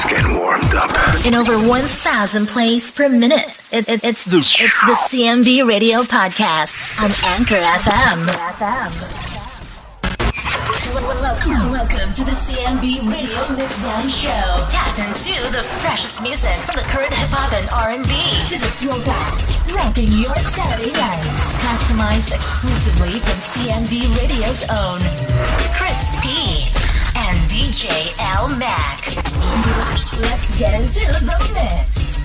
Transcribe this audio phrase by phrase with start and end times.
[0.00, 1.26] Music's getting warmed up.
[1.26, 3.60] In over 1,000 plays per minute.
[3.72, 8.26] It, it, it's, the, it's the CMB Radio Podcast on Anchor FM.
[11.20, 14.66] Welcome, welcome to the CMB Radio Mixdown Show.
[14.70, 18.08] Tap into the freshest music from the current hip hop and R&B
[18.48, 21.58] to the throwbacks, ranking your Saturday nights.
[21.60, 25.00] Customized exclusively from CMB Radio's own
[25.76, 26.09] Chris
[27.60, 29.14] DJ L Mac.
[30.18, 32.18] Let's get into the mix.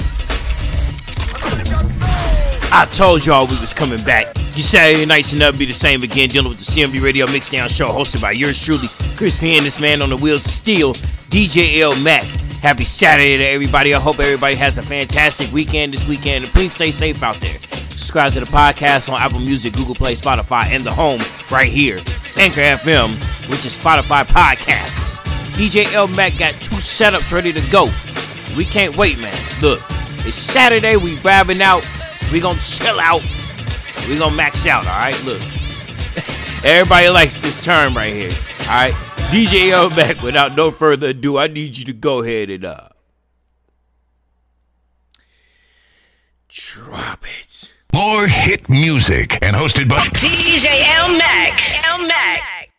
[2.72, 4.28] I told y'all we was coming back.
[4.56, 6.30] You Saturday nights should never be the same again.
[6.30, 8.88] Dealing with the CMB Radio Mixdown Show, hosted by yours truly,
[9.18, 9.58] Chris P.
[9.58, 10.94] and this man on the wheels of steel,
[11.30, 12.24] DJ L Mac.
[12.62, 13.94] Happy Saturday to everybody.
[13.94, 16.46] I hope everybody has a fantastic weekend this weekend.
[16.46, 17.60] And please stay safe out there.
[17.60, 21.20] Subscribe to the podcast on Apple Music, Google Play, Spotify, and the home
[21.52, 21.98] right here,
[22.38, 23.10] Anchor FM,
[23.50, 25.25] which is Spotify Podcasts.
[25.56, 27.86] DJ L Mac got two setups ready to go.
[28.58, 29.34] We can't wait, man.
[29.62, 29.82] Look,
[30.26, 30.98] it's Saturday.
[30.98, 31.90] We vibing out.
[32.34, 33.22] We gonna chill out.
[34.10, 34.86] We gonna max out.
[34.86, 35.24] All right.
[35.24, 35.42] Look,
[36.66, 38.32] everybody likes this term right here.
[38.62, 38.94] All right.
[39.32, 40.22] DJ L Mac.
[40.22, 42.90] Without no further ado, I need you to go ahead and uh
[46.50, 47.72] drop it.
[47.94, 51.86] More hit music and hosted by DJ L Mac.
[51.88, 52.70] L Mac.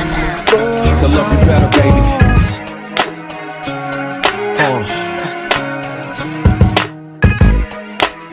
[0.00, 2.02] I love you better, baby.
[4.60, 4.82] Uh.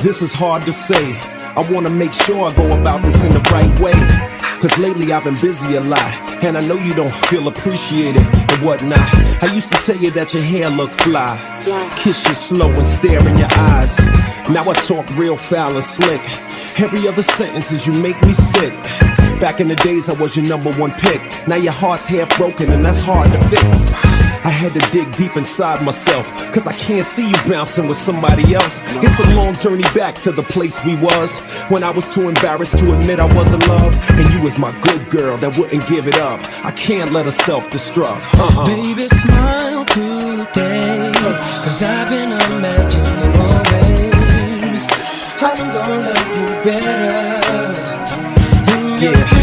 [0.03, 1.15] This is hard to say.
[1.57, 3.93] I wanna make sure I go about this in the right way.
[4.59, 6.11] Cause lately I've been busy a lot.
[6.43, 8.99] And I know you don't feel appreciated and whatnot.
[9.41, 11.37] I used to tell you that your hair looked fly.
[11.97, 13.97] Kiss you slow and stare in your eyes.
[14.49, 16.21] Now I talk real foul and slick.
[16.79, 19.14] Every other sentence is you make me sick.
[19.45, 21.21] Back in the days I was your number one pick.
[21.47, 23.93] Now your heart's half broken and that's hard to fix.
[24.43, 28.55] I had to dig deep inside myself, cause I can't see you bouncing with somebody
[28.55, 28.81] else.
[29.03, 31.39] It's a long journey back to the place we was
[31.69, 33.93] when I was too embarrassed to admit I was in love.
[34.17, 36.41] And you was my good girl that wouldn't give it up.
[36.65, 38.25] I can't let her self destruct.
[38.33, 38.65] Uh-uh.
[38.65, 41.13] Baby, smile today.
[41.61, 44.87] Cause I've been imagining more ways.
[45.37, 47.35] I'm gonna love you better.
[48.97, 49.34] Yeah.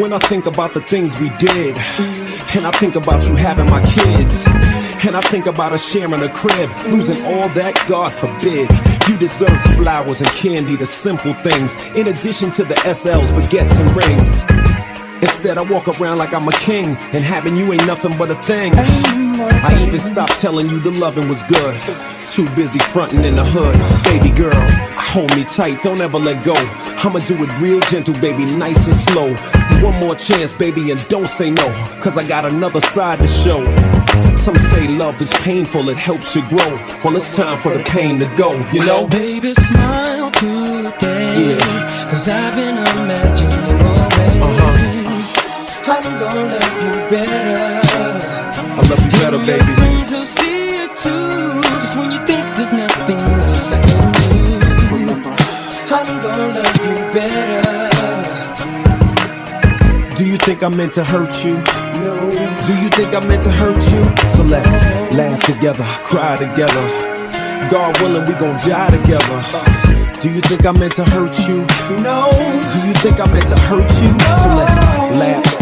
[0.00, 1.76] When I think about the things we did,
[2.54, 4.46] and I think about you having my kids,
[5.04, 8.70] and I think about us sharing a crib, losing all that, God forbid.
[9.08, 13.96] You deserve flowers and candy, the simple things, in addition to the SLs, baguettes, and
[13.96, 14.71] rings.
[15.22, 18.34] Instead, I walk around like I'm a king, and having you ain't nothing but a
[18.42, 18.72] thing.
[18.74, 21.80] I even stopped telling you the loving was good.
[22.26, 23.76] Too busy fronting in the hood.
[24.02, 24.60] Baby girl,
[24.98, 26.54] hold me tight, don't ever let go.
[27.04, 29.32] I'ma do it real gentle, baby, nice and slow.
[29.80, 31.66] One more chance, baby, and don't say no,
[32.02, 33.64] cause I got another side to show.
[34.36, 36.72] Some say love is painful, it helps you grow.
[37.04, 39.06] Well, it's time for the pain to go, you know?
[39.06, 41.56] Baby, smile today.
[41.56, 42.08] Yeah.
[42.10, 43.91] Cause I've been imagining.
[45.94, 47.60] I'm gonna love you better.
[48.72, 49.72] I love you better, baby.
[49.76, 51.60] friends will see it too.
[51.84, 54.40] Just when you think there's nothing else I can do.
[55.92, 57.60] I'm gonna love you better.
[60.16, 61.56] Do you think I meant to hurt you?
[62.00, 62.16] No.
[62.64, 64.02] Do you think I meant to hurt you?
[64.30, 64.72] So let's
[65.12, 66.84] laugh together, cry together.
[67.68, 69.40] God willing, we gon' die together.
[70.22, 71.66] Do you think I meant to hurt you?
[72.00, 72.30] No.
[72.32, 74.08] Do you think I meant to hurt you?
[74.40, 74.80] So let's
[75.20, 75.61] laugh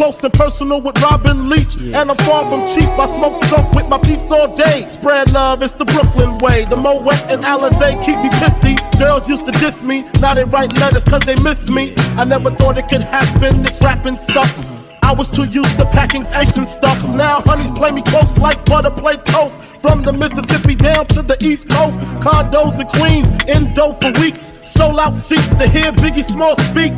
[0.00, 1.76] close and personal with Robin Leach.
[1.76, 2.88] And I'm far from cheap.
[2.98, 4.86] I smoke skunk with my peeps all day.
[4.86, 6.64] Spread love, it's the Brooklyn way.
[6.64, 8.74] The Moet and Alizé keep me pissy.
[8.98, 10.06] Girls used to diss me.
[10.22, 11.92] Now they write letters cause they miss me.
[12.16, 14.79] I never thought it could happen, this rapping stuff.
[15.10, 16.96] I was too used to packing ice and stuff.
[17.08, 19.52] Now honeys play me close like butter play toast.
[19.82, 24.54] From the Mississippi down to the East Coast, condos in Queens, indo for weeks.
[24.64, 26.92] Sold out seats to hear Biggie Small speak.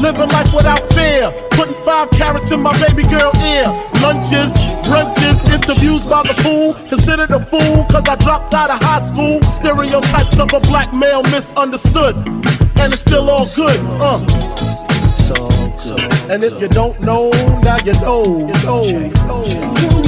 [0.00, 3.68] Living life without fear, putting five carats in my baby girl ear.
[4.00, 4.56] Lunches,
[4.88, 6.72] brunches, interviews by the fool.
[6.88, 9.42] Considered a fool cause I dropped out of high school.
[9.60, 12.16] Stereotypes of a black male misunderstood.
[12.80, 14.89] And it's still all good, uh.
[16.30, 17.30] And if you don't know,
[17.62, 19.99] now you know, you know, you know.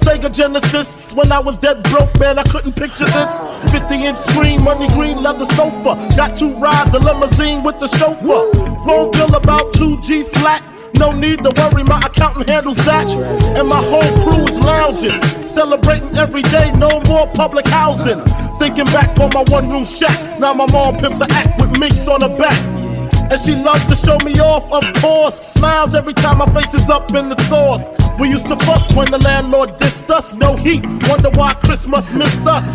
[0.00, 1.14] Sega Genesis.
[1.14, 3.30] When I was dead broke, man, I couldn't picture this.
[3.72, 5.96] 50 inch screen, money green leather sofa.
[6.16, 8.52] Got two rides, a limousine with the chauffeur.
[8.84, 10.62] Phone bill about 2 G's flat.
[10.98, 13.08] No need to worry, my accountant handles that.
[13.56, 15.22] And my whole crew is lounging.
[15.46, 18.20] Celebrating every day, no more public housing.
[18.58, 20.38] Thinking back on my one room shack.
[20.38, 22.58] Now my mom pimps a act with minks on her back.
[23.30, 25.54] And she loves to show me off, of course.
[25.54, 27.99] Smiles every time my face is up in the sauce.
[28.20, 30.34] We used to fuss when the landlord dissed us.
[30.34, 32.66] No heat, wonder why Christmas missed us.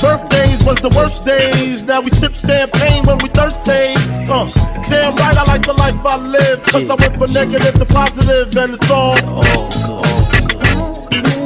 [0.00, 1.84] Birthdays was the worst days.
[1.84, 3.92] Now we sip champagne when we thirsty.
[4.32, 4.48] Uh,
[4.88, 6.62] damn right, I like the life I live.
[6.64, 9.18] Cause I went from negative to positive, and it's all.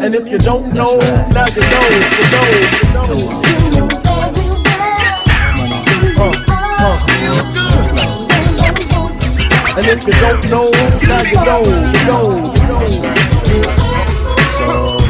[0.04, 0.96] And if you don't know,
[1.34, 2.46] now you know, you know,
[2.78, 3.08] you know.
[6.04, 7.17] You know
[9.78, 10.70] And if you don't know,
[11.06, 12.82] now you know, you know, you know.
[14.34, 15.08] Cause you're the only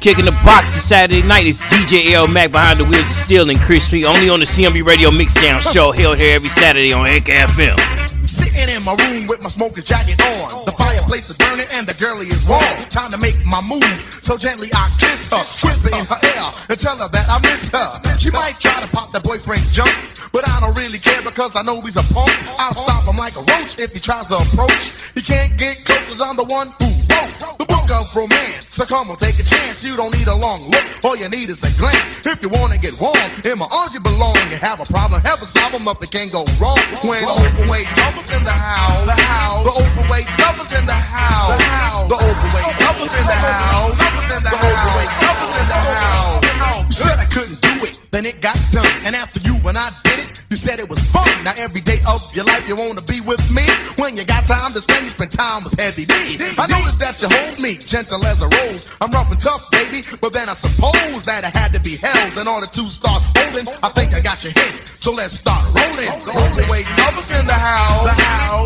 [0.00, 3.48] Kicking the box this Saturday night is DJ L Mac behind the wheels of steel
[3.48, 4.04] and Chris P.
[4.04, 7.78] Only on the CMB Radio Mixdown show held here every Saturday on Anchor FM.
[8.26, 10.64] Sitting in my room with my smoker's jacket on.
[10.64, 10.72] The
[11.18, 12.62] fireplace is burning and the girlie is warm.
[12.90, 13.84] Time to make my move.
[14.22, 17.68] So gently I kiss her, whisper in her ear, and tell her that I miss
[17.70, 18.18] her.
[18.18, 19.90] She might try to pop that boyfriend's junk,
[20.32, 22.32] but I don't really care because I know he's a punk.
[22.58, 24.92] I'll stop him like a roach if he tries to approach.
[25.14, 28.66] He can't get close 'cause I'm the one who wrote the book of romance.
[28.68, 29.84] So come on, take a chance.
[29.84, 30.84] You don't need a long look.
[31.04, 32.26] All you need is a glance.
[32.26, 34.36] If you wanna get warm, in my arms you belong.
[34.50, 36.02] You have a problem, have a solve 'em up.
[36.02, 36.78] It can't go wrong.
[37.02, 41.58] When the overweight lovers in the house, the house, the overweight lovers in the house,
[41.58, 46.44] the house, the overweight lovers in the house, the overweight lovers in the house.
[46.88, 48.86] You said I couldn't do it, then it got done.
[49.04, 51.28] And after you and I did it, you said it was fun.
[51.44, 53.64] Now every day of your life you wanna be with me.
[53.98, 56.14] When you got time to spend, you spend time with Heavy D.
[56.56, 58.88] I noticed that you hold me gentle as a rose.
[59.00, 62.38] I'm rough and tough, baby, but then I suppose that I had to be held
[62.38, 63.68] in order to start holding.
[63.82, 66.10] I think I got your hit, so let's start rolling.
[66.26, 68.02] The overweight lovers in the house,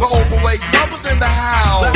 [0.00, 1.92] the overweight lovers in the house,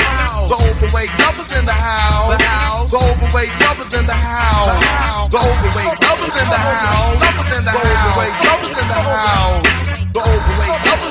[0.48, 5.30] the overweight lovers in the house, the overweight lovers in the house, the house.
[5.32, 7.80] The overweight lovers in the house, lovers in the house.
[7.80, 9.64] The overweight lovers in the house.
[10.12, 11.05] The overweight lovers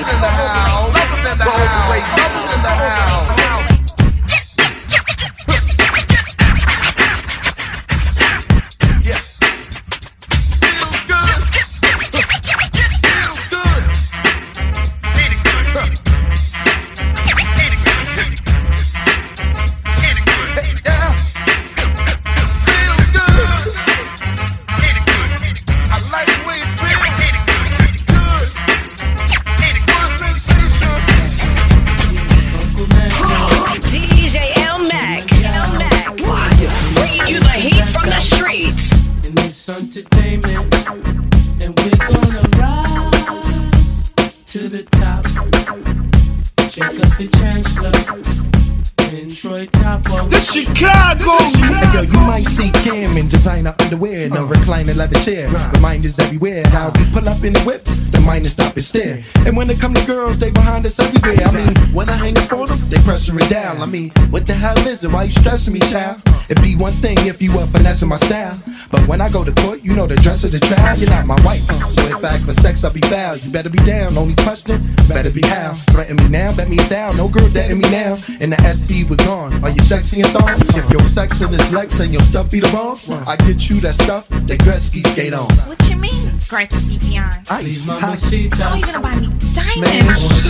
[63.38, 63.80] it down.
[63.80, 65.10] I mean, what the hell is it?
[65.10, 66.22] Why you stressing me, child?
[66.48, 68.60] It'd be one thing if you were finessing my style.
[68.90, 70.96] But when I go to court, you know the dress of the trial.
[70.96, 71.66] You're not my wife.
[71.90, 73.36] So if I act for sex, I'll be foul.
[73.36, 74.16] You better be down.
[74.16, 75.74] Only question, better be how.
[75.90, 77.16] Threaten me now, bet me down.
[77.16, 78.16] No girl dating me now.
[78.40, 79.64] And the SC with gone.
[79.64, 80.60] Are you sexy and thong?
[80.76, 83.80] If your sex in this legs and your stuff be the bomb, I get you
[83.80, 85.50] that stuff that Gretzky skate on.
[85.66, 87.46] What you mean, Gretzky Beyond?
[87.50, 88.70] Ice, Mamacita.
[88.70, 90.42] Oh, you gonna buy me Man, diamonds?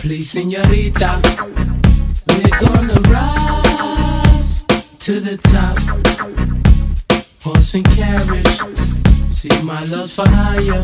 [0.00, 1.20] please, señorita.
[2.26, 4.64] We're gonna rise
[4.98, 5.78] to the top.
[7.42, 8.60] Horse and carriage.
[9.32, 10.82] See my love's for hire.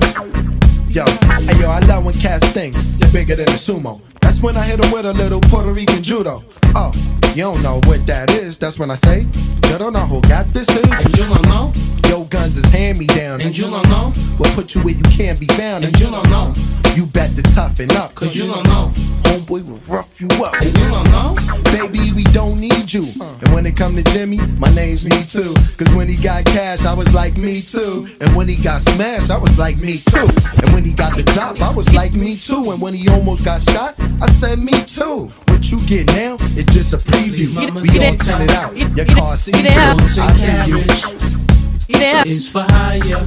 [0.88, 4.00] Yo, hey yo, I love when cats think they're bigger than a sumo.
[4.20, 6.44] That's when I hit them with a little Puerto Rican judo.
[6.76, 6.92] Oh,
[7.34, 8.58] you don't know what that is.
[8.58, 10.76] That's when I say, you don't know who got this is.
[10.76, 11.72] And you don't know.
[12.08, 13.40] Yo, guns is hand me down.
[13.40, 14.12] And you don't know.
[14.36, 15.82] What put you where you can't be found.
[15.84, 16.54] And you don't know.
[16.94, 18.14] You bet to toughen up.
[18.14, 18.92] Cause you don't know.
[19.24, 20.54] Homeboy will rough you up.
[20.62, 21.34] And you don't know.
[21.64, 23.08] Baby, we don't need you.
[23.20, 23.36] Uh.
[23.42, 25.54] And when it come to Jimmy, my name's me too.
[25.76, 28.06] Cause when he got cash, I was like me too.
[28.20, 30.28] And when he got smashed, I was like me too.
[30.62, 32.70] And when he got the drop, I was like me too.
[32.70, 35.32] And when he almost got shot, I said me too.
[35.54, 37.54] What you get now, it's just a preview.
[37.54, 38.76] We all turn it out.
[38.76, 39.70] Your car see you.
[39.70, 42.34] I see you.
[42.34, 43.24] Is for hire.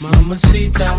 [0.00, 0.98] Mamacita.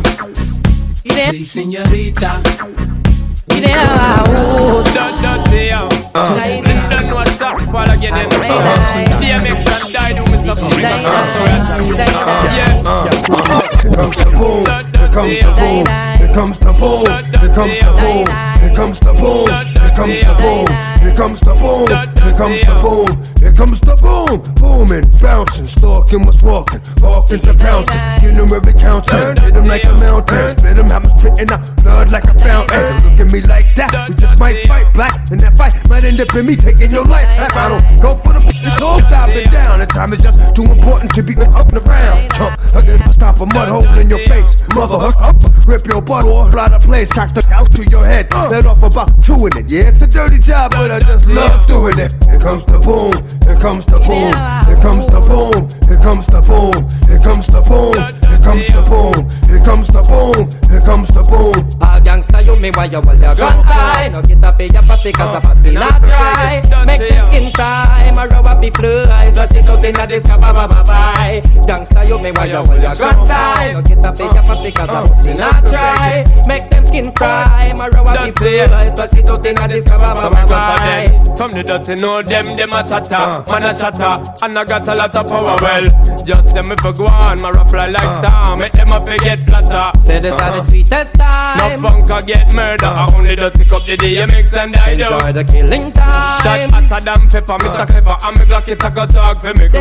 [15.11, 16.09] Please, señorita.
[16.19, 17.07] Here comes the boom,
[17.41, 18.27] here comes the boom,
[18.61, 19.47] here comes the boom,
[19.81, 20.67] here comes the boom,
[21.01, 21.87] here comes the boom,
[22.21, 27.53] here comes the boom, here comes the boom, booming, bouncing, stalking what's walking, walking to
[27.55, 31.65] pouncing, get them every counting, hit them like a mountain, spit them, I'm spitting out.
[31.81, 32.95] Blood like a fountain.
[33.03, 35.73] Look at me like that, we just might fight black, and that fight.
[35.89, 37.27] Might end up in me taking your life.
[37.41, 40.67] If I don't go for the it's all stopping down, the time is just too
[40.67, 42.29] important to be up and around.
[42.35, 45.35] Chump, can stop a mud hole in your face, mother, up,
[45.67, 48.83] rip your butt off, fly the place, crack the out to your head, let off
[48.83, 49.71] about two in it.
[49.71, 52.13] Yeah, it's a dirty job, but I just love doing it.
[52.27, 54.33] Here comes the boom, here comes the boom,
[54.67, 55.57] here comes the boom,
[55.89, 56.77] here comes the boom,
[57.09, 61.23] here comes the boom, here comes the boom, here comes the boom, here comes the
[61.23, 61.79] boom.
[61.81, 64.83] A gangsta you me why you hold your gun high No get a pay your
[64.83, 66.61] pussy cause a pussy not dry.
[66.85, 70.37] Make them skin time a row up the fly So she out inna this ba
[70.39, 71.41] ba ba bye.
[71.67, 74.71] Gangsta you me why you hold your gun high No get a pay your pussy
[74.71, 77.73] cause pussy not dry Make them skin fry.
[77.79, 81.53] A row up the fly So she out inna this ba ba ba bye From
[81.53, 83.43] the dirty know them, them a tata uh.
[83.51, 85.85] Man a shatter, and I got a lot of power well.
[86.25, 88.17] Just them if I go on, my rough fly like uh.
[88.17, 88.57] star.
[88.57, 89.97] Make them a forget flatter.
[90.01, 92.85] Say this are the sweetest time No punk a get murder.
[92.85, 93.07] Uh.
[93.07, 96.41] I only dirty cup the DMX and I do Enjoy the killing time.
[96.43, 97.87] Shot hotter than pepper, Mr.
[97.87, 98.17] Clever.
[98.25, 99.79] And me Glock it a go talk for me crew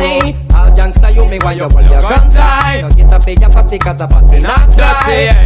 [0.53, 3.49] all gangsta you me why you hold your gun tight No get a pay your
[3.49, 4.98] pussy cause a pussy not dry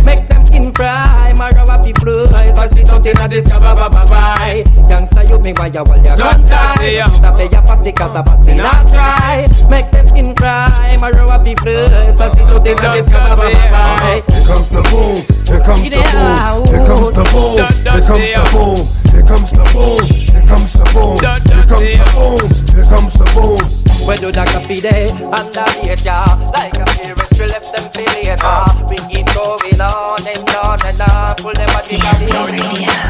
[0.05, 3.73] Make them skin fry, my row up the fly So she out inna this ba
[3.75, 4.63] ba ba bye.
[4.89, 7.91] Gangsta you me why you hold your gun tight No get a pay your pussy
[7.91, 12.27] cause a pussy not dry Make them skin fry, my row up the fly So
[12.33, 15.15] she out inna this ba ba ba bye Here comes the boom,
[15.47, 19.65] here comes the boom, here comes the boom, here comes the boom, here comes the
[19.71, 23.83] boom, here comes the boom, here comes the boom, here comes the boom.
[24.05, 25.07] Where do that coffee day?
[25.31, 26.05] Underrated
[26.51, 28.55] Like a spirit we left them feel later
[28.87, 32.63] We keep going on and on and on Pull them at the body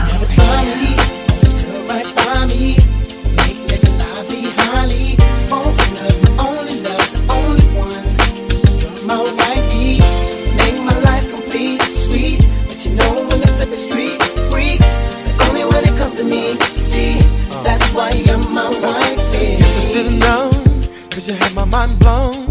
[0.09, 0.97] Never try me,
[1.85, 2.73] right by me.
[3.37, 8.05] Make nigga lie behind Spoken of the only love, the only one.
[8.81, 10.01] You're my wifey.
[10.57, 12.41] Make my life complete, sweet.
[12.67, 14.17] But you know when I flip the street,
[14.49, 14.79] freak.
[15.37, 17.21] But only when it comes to me, see.
[17.63, 19.57] That's why you're my wifey.
[19.61, 20.51] Guess I should've known,
[21.11, 22.42] cause you had my mind blown.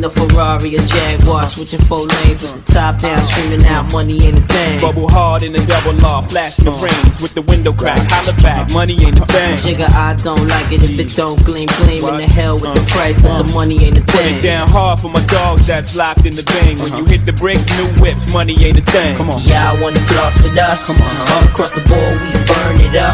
[0.00, 4.16] In the Ferrari or Jaguar, switching four lanes with the top down, screaming out money
[4.24, 4.80] ain't a thing.
[4.80, 8.00] Bubble hard in the double law, flashing the rings with the window crack.
[8.08, 9.60] Holla back, money ain't a thing.
[9.60, 12.80] Jigga, I don't like it if it don't gleam, gleam in the hell with the
[12.80, 12.96] uh-huh.
[12.96, 13.60] price, but the uh-huh.
[13.60, 14.40] money ain't a Put thing.
[14.40, 16.80] it down hard for my dogs that's locked in the bang.
[16.80, 17.20] When you uh-huh.
[17.20, 19.20] hit the bricks, new whips, money ain't a thing.
[19.20, 19.44] Come on.
[19.44, 20.88] Yeah, I wanna floss with us.
[20.88, 23.12] Come on, all across the board, we burn it up.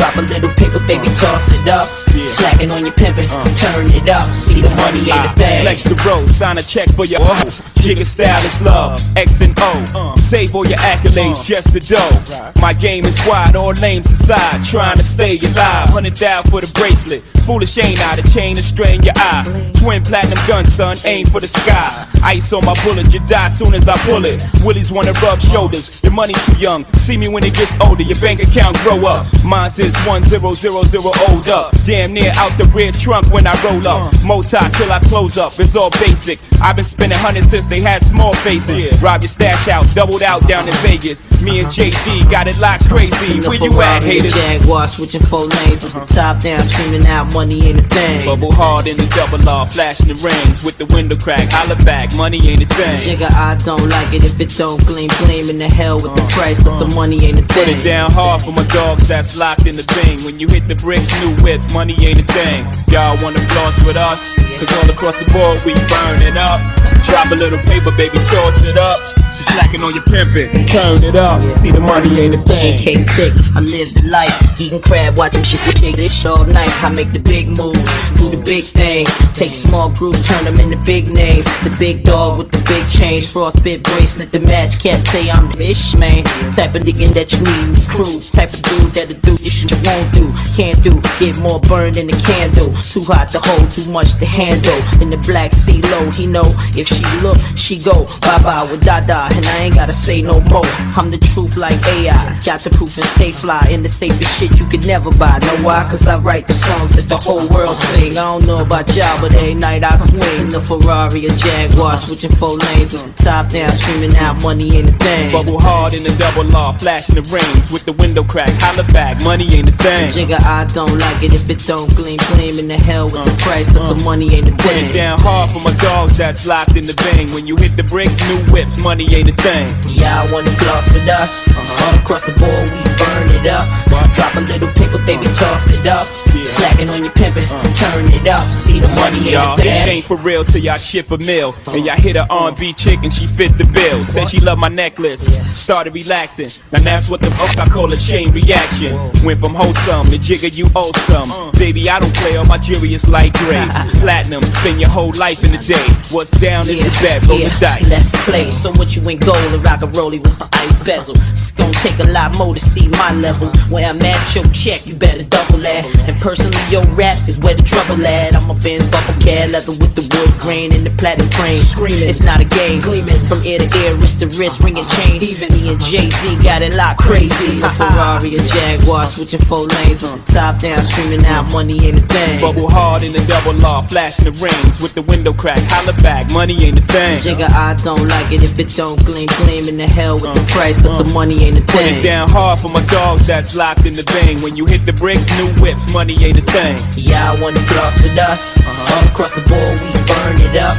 [0.00, 1.84] Drop a little paper, baby, toss it up.
[2.08, 3.44] Slacking on your pimpin', uh.
[3.56, 4.32] turn it up.
[4.32, 5.32] See the money ain't a ah.
[5.32, 5.62] I thing.
[5.64, 7.71] Flex the road, sign a check for your.
[7.82, 10.14] Jigga style is love, X and O.
[10.14, 12.52] Save all your accolades, just the dough.
[12.62, 14.64] My game is wide, all names aside.
[14.64, 17.24] Trying to stay alive, hundred down for the bracelet.
[17.42, 19.42] Foolish ain't I, the chain is strain your eye.
[19.74, 22.06] Twin platinum gun, son, aim for the sky.
[22.22, 24.46] Ice on my bullet, you die soon as I pull it.
[24.62, 26.84] Willies wanna rub shoulders, your money's too young.
[26.94, 29.26] See me when it gets older, your bank account grow up.
[29.44, 31.74] Mine's is 1000 old up.
[31.84, 34.14] Damn near out the rear trunk when I roll up.
[34.24, 36.38] Multi till I close up, it's all basic.
[36.62, 39.00] I've been spending hundreds since they had small faces.
[39.02, 41.24] Rob your stash out, doubled out down in Vegas.
[41.40, 43.40] Me and JD got it locked crazy.
[43.48, 44.34] Where you at, Ferrari or haters?
[44.34, 46.36] Jaguar, switching four lanes with the uh-huh.
[46.36, 48.20] top down, screaming out money ain't a thing.
[48.24, 51.48] Bubble hard in the double law, flashing the rings with the window crack.
[51.50, 53.00] Holla back, money ain't a thing.
[53.00, 56.22] Jigga, I don't like it if it don't gleam, gleam in the hell with the
[56.22, 56.36] uh-huh.
[56.36, 57.56] price, but the money ain't a thing.
[57.56, 57.80] Put thing.
[57.80, 60.20] it down hard for my dogs that's locked in the bing.
[60.28, 62.60] When you hit the bricks, new whip, money ain't a thing.
[62.92, 64.36] Y'all wanna floss with us?
[64.60, 66.60] Cause all across the board we burn it up.
[67.06, 68.98] Drop a little paper, baby, toss it up.
[69.32, 71.40] Just slacking on your pimpin', turn it up.
[71.52, 72.76] See the money ain't a thing.
[72.76, 74.60] Cake thick, I live the life.
[74.60, 76.70] Eating crab, watching shit shake this all night.
[76.84, 77.80] I make the big move,
[78.14, 79.06] do the big thing.
[79.34, 81.48] Take small groups, turn them into big names.
[81.64, 84.78] The big dog with the big change, frostbit bracelet, the match.
[84.78, 86.24] Can't say I'm the ish man.
[86.52, 88.20] Type of nigga that you need the crew.
[88.36, 90.28] Type of dude that'll do your shit you won't do.
[90.54, 92.68] Can't do, get more burned than a candle.
[92.84, 94.76] Too hot to hold, too much to handle.
[95.00, 96.44] In the black sea low, he know
[96.76, 100.40] if she look, she go bye bye with Dada, and I ain't gotta say no
[100.52, 100.64] more.
[100.96, 103.60] I'm the truth like AI, got the proof and stay fly.
[103.70, 105.38] In the safest shit you could never buy.
[105.46, 105.84] Know why?
[105.88, 108.12] Cause I write the songs that the whole world sing.
[108.12, 112.30] I don't know about y'all, but every night I swing the Ferrari or Jaguar, switching
[112.36, 115.30] four lanes the top down, screaming out money ain't a thing.
[115.30, 118.50] Bubble hard in the double law, flashing the rings with the window crack.
[118.60, 120.08] Holla back, money ain't a thing.
[120.08, 123.34] Jigga, I don't like it if it don't gleam, gleam in the hell with the
[123.42, 124.84] price, but the money ain't a Put thing.
[124.86, 127.30] it down hard for my dogs that's locked in the bang.
[127.34, 129.68] When you hit the bricks, new whips, money ain't a thing.
[129.88, 131.22] Yeah, I wanna floss with uh-huh.
[131.22, 131.46] us.
[131.82, 133.66] All across the board, we burn it up.
[134.14, 135.56] Drop a little paper, baby, uh-huh.
[135.56, 136.06] toss it up.
[136.42, 137.62] Slacking on your pimpin', uh.
[137.74, 138.44] turn it up.
[138.52, 141.50] See the money in Y'all, this ain't for real till y'all ship a meal.
[141.50, 141.76] Uh-huh.
[141.76, 144.04] And y'all hit a R&B chick and she fit the bill.
[144.04, 145.22] Said she loved my necklace,
[145.56, 146.48] started relaxing.
[146.72, 148.96] Now that's what the fuck I call a chain reaction.
[149.24, 151.30] Went from wholesome to jigger, you awesome.
[151.30, 151.52] Uh.
[151.58, 153.62] Baby, I don't play, all my jewelry is light gray.
[154.02, 155.86] Platinum, spend your whole life in a day.
[156.10, 157.90] What's down is a bet, roll the dice.
[157.90, 158.42] Let's play.
[158.42, 161.14] So what you ain't gold and rock a rollie with my ice bezel.
[161.32, 163.48] It's gonna take a lot more to see my level.
[163.68, 165.84] Where I'm at, your check, you better double that.
[166.08, 168.36] And personally, your rap is where the trouble at.
[168.36, 171.58] I'm a Benz bubble cat, leather with the wood grain and the platinum frame.
[171.58, 172.80] Screaming, it's not a game.
[172.80, 175.22] Gleaming from ear to ear, wrist to wrist, ringing chain.
[175.22, 177.58] Even me and Jay Z got it locked crazy.
[177.60, 181.98] A Ferrari, a Jaguar, switching four lanes with the top down, screaming out money ain't
[181.98, 182.40] a thing.
[182.40, 185.60] Bubble hard in the double law, flashing the rings with the window crack.
[185.68, 187.18] Holla back, money ain't a thing.
[187.18, 190.44] Jigga, I don't like it if it don't gleam, gleam in the hell with the
[190.54, 191.94] price, but the money ain't a Put thing.
[191.94, 194.38] it down hard for my dogs that's locked in the bang.
[194.42, 196.76] When you hit the bricks, new whips, money ain't a thing.
[196.96, 198.56] Yeah, I wanna floss with us.
[198.58, 198.94] Uh-huh.
[198.94, 200.74] All across the board, we burn it up.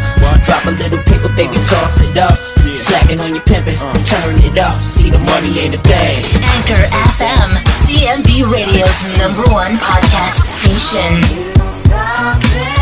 [0.47, 2.31] Drop a little paper, baby, toss it up.
[2.73, 3.93] Slacking on your pimpin', uh.
[4.03, 4.81] turn it up.
[4.81, 6.15] See the money ain't a thing.
[6.55, 7.49] Anchor FM,
[7.85, 12.72] CMB Radio's number one podcast station.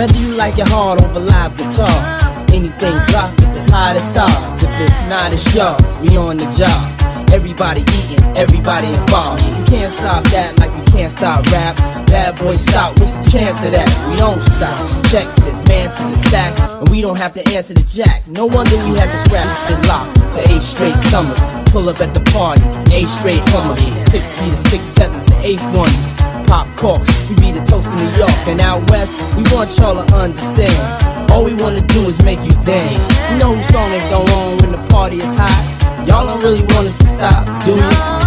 [0.00, 2.24] Whether you like it hard over live guitars,
[2.56, 4.62] anything drop if it's hot as ours.
[4.62, 6.00] If it's not, it's yours.
[6.00, 7.28] We on the job.
[7.28, 9.44] Everybody eating, everybody involved.
[9.44, 11.76] You can't stop that like you can't stop rap.
[12.06, 13.92] Bad boy stop, what's the chance of that?
[14.08, 14.80] We don't stop.
[15.12, 18.26] Checks, advances, and stacks, and we don't have to answer the jack.
[18.26, 21.44] No wonder we had to scrap shit locked for eight straight summers.
[21.72, 22.64] Pull up at the party,
[22.96, 23.78] eight straight hummers.
[24.08, 26.16] Six feet to six sevens and eight ones.
[26.48, 28.30] Pop corks, we be the toast of New York.
[28.46, 31.30] And out west, we want y'all to understand.
[31.30, 33.08] All we wanna do is make you dance.
[33.30, 36.06] You know whose song is go on when the party is hot?
[36.06, 38.19] Y'all don't really want us to stop, do you?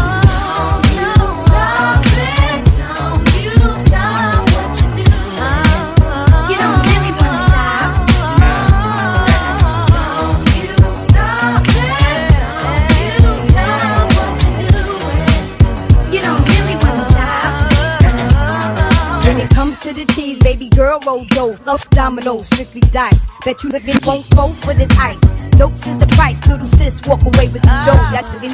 [21.22, 23.20] Dough, love dominoes, strictly dice.
[23.46, 25.20] Bet you looking won't fold for this ice.
[25.60, 28.02] Notes is the price, little sis walk away with the dough.
[28.10, 28.50] That's the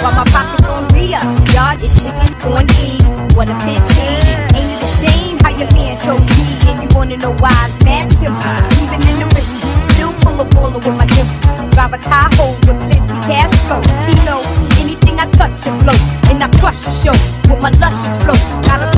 [0.00, 1.20] While my pockets on Ria,
[1.52, 2.96] y'all is chicken on E.
[3.36, 4.08] What a pity,
[4.56, 6.46] ain't it a shame how your man chose me?
[6.72, 7.52] And you wanna know why?
[7.68, 8.56] It's mad simple.
[8.80, 9.60] Even in the written,
[9.92, 11.74] still pull a baller with my dimples.
[11.76, 13.82] Drive a Tahoe with plenty cash flow.
[14.08, 14.40] He know
[14.80, 15.98] anything I touch and blow,
[16.32, 17.16] and I crush the show
[17.50, 18.38] with my luscious flow.
[18.64, 18.97] Got a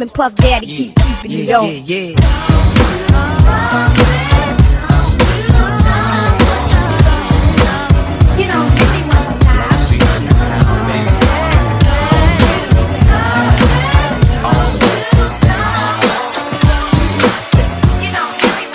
[0.00, 1.66] little Kim and Puff Daddy keep keeping it on.
[1.66, 2.16] Yeah, yeah.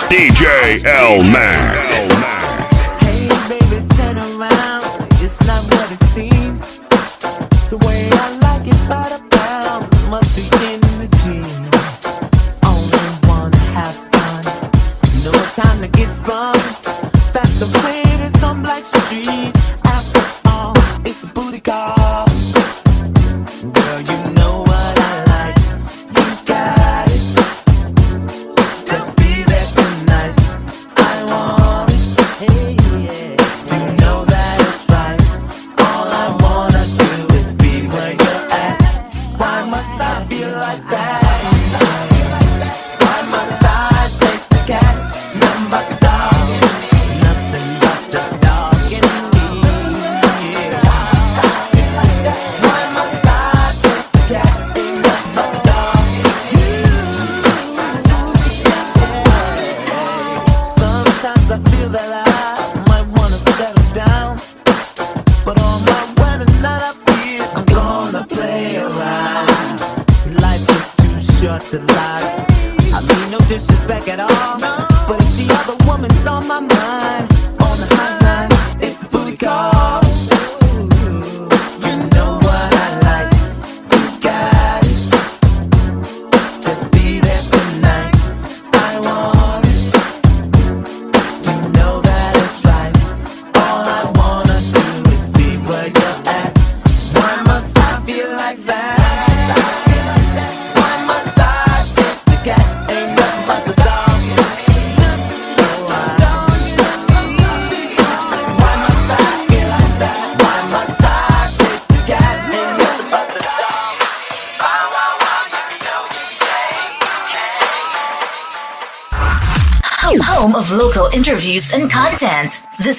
[0.08, 1.85] DJ L Mac.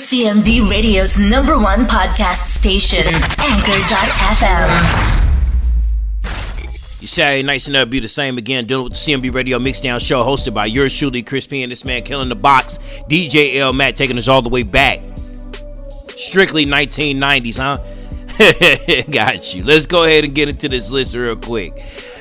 [0.07, 3.05] CMB Radio's number one podcast station,
[3.39, 4.69] Anchor.fm.
[7.01, 8.65] You Saturday nights and never be the same again.
[8.67, 11.61] Dealing with the CMB Radio Mixdown Show, hosted by yours truly, Chris P.
[11.61, 13.73] And this man killing the box, DJ L.
[13.73, 15.01] Mac, taking us all the way back.
[15.89, 19.03] Strictly 1990s, huh?
[19.11, 19.65] got you.
[19.65, 21.73] Let's go ahead and get into this list real quick.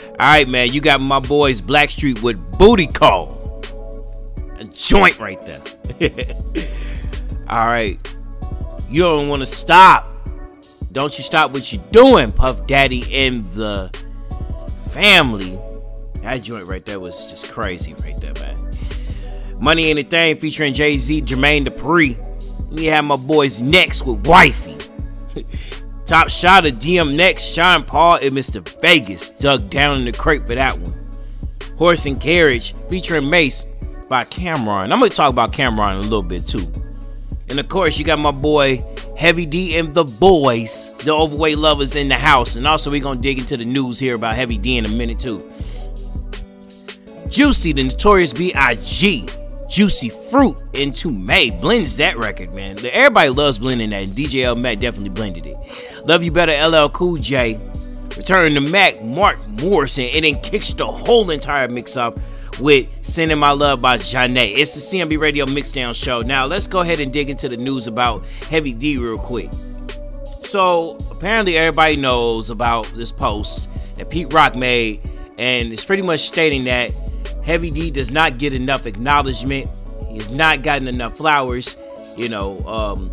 [0.08, 0.72] All right, man.
[0.72, 3.62] You got my boys Blackstreet with Booty Call.
[4.58, 6.10] A joint right there.
[7.48, 8.16] all right.
[8.88, 10.12] You don't want to stop.
[10.92, 13.90] Don't you stop what you're doing, Puff Daddy and the
[14.90, 15.58] family.
[16.22, 18.70] That joint right there was just crazy right there, man.
[19.60, 22.16] Money Ain't a Thing featuring Jay Z, Jermaine Dupri.
[22.72, 24.90] We have my boys next with Wifey.
[26.06, 28.66] Top shot of DM next, Sean Paul and Mr.
[28.80, 30.94] Vegas dug down in the crate for that one.
[31.76, 33.66] Horse and Carriage featuring Mase
[34.08, 34.84] by Cam'ron.
[34.84, 36.64] I'm gonna talk about Cam'ron a little bit too.
[37.48, 38.78] And of course, you got my boy
[39.16, 42.56] Heavy D and the boys, the overweight lovers in the house.
[42.56, 44.90] And also, we're going to dig into the news here about Heavy D in a
[44.90, 45.50] minute, too.
[47.28, 49.28] Juicy, the notorious B.I.G.
[49.68, 52.76] Juicy Fruit Mtume blends that record, man.
[52.84, 54.06] Everybody loves blending that.
[54.08, 55.56] DJ L Mac definitely blended it.
[56.06, 57.58] Love You Better LL Cool J.
[58.16, 62.14] Return to Mac, Mark Morrison, and then kicks the whole entire mix off
[62.58, 64.56] with Sending My Love by Zhané.
[64.56, 66.22] It's the CMB Radio Mixdown Show.
[66.22, 69.52] Now, let's go ahead and dig into the news about Heavy D real quick.
[70.24, 76.20] So, apparently, everybody knows about this post that Pete Rock made, and it's pretty much
[76.20, 76.92] stating that
[77.44, 79.70] Heavy D does not get enough acknowledgement.
[80.10, 81.76] He's not gotten enough flowers.
[82.16, 83.10] You know, um,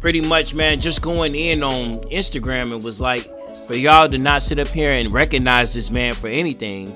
[0.00, 3.30] pretty much, man, just going in on Instagram and was like,
[3.66, 6.88] for y'all to not sit up here and recognize this man for anything,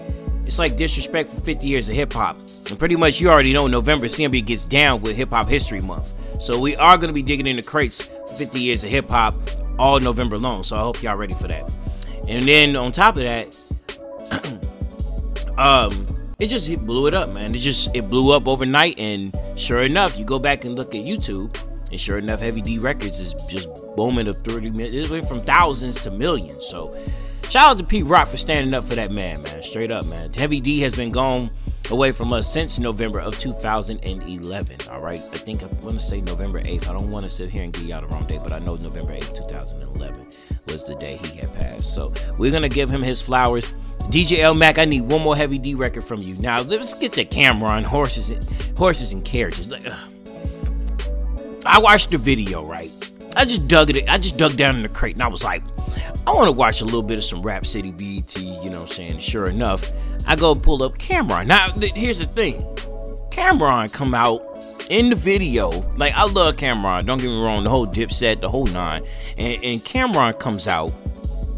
[0.52, 2.36] it's like disrespect for 50 years of hip hop.
[2.68, 6.12] And pretty much, you already know November CMB gets down with Hip Hop History Month.
[6.42, 9.10] So we are going to be digging in the crates for 50 years of hip
[9.10, 9.32] hop
[9.78, 10.62] all November long.
[10.62, 11.74] So I hope y'all ready for that.
[12.28, 13.56] And then on top of that,
[15.58, 16.06] um,
[16.38, 17.54] it just it blew it up, man.
[17.54, 21.02] It just it blew up overnight, and sure enough, you go back and look at
[21.02, 21.58] YouTube,
[21.90, 25.04] and sure enough, Heavy D Records is just booming to 30 million.
[25.04, 26.66] It went from thousands to millions.
[26.66, 26.94] So
[27.48, 29.62] shout out to Pete Rock for standing up for that man, man.
[29.62, 30.32] Straight up, man.
[30.32, 31.50] Heavy D has been gone
[31.90, 34.88] away from us since November of 2011.
[34.90, 36.88] All right, I think I want to say November 8th.
[36.88, 38.76] I don't want to sit here and give y'all the wrong date, but I know
[38.76, 40.26] November 8th, 2011
[40.72, 41.94] was the day he had passed.
[41.94, 43.72] So we're gonna give him his flowers.
[44.10, 46.34] DJ L Mac, I need one more Heavy D record from you.
[46.40, 49.68] Now let's get the camera on horses, and, horses and carriages.
[49.68, 49.86] Like.
[51.64, 52.88] I watched the video, right?
[53.36, 54.08] I just dug it.
[54.08, 55.62] I just dug down in the crate and I was like,
[56.26, 58.80] I want to watch a little bit of some Rap City BET, you know what
[58.80, 59.18] I'm saying?
[59.18, 59.90] Sure enough,
[60.28, 61.46] I go pull up Cam'ron.
[61.46, 62.60] Now, th- here's the thing.
[63.30, 64.42] Cam'ron come out
[64.90, 65.70] in the video.
[65.96, 67.06] Like, I love Cam'ron.
[67.06, 67.64] Don't get me wrong.
[67.64, 69.04] The whole Dipset, the whole nine.
[69.38, 70.92] And, and Cam'ron comes out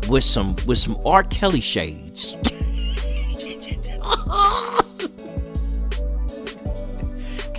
[0.09, 1.25] with some with some R.
[1.25, 2.37] Kelly shades.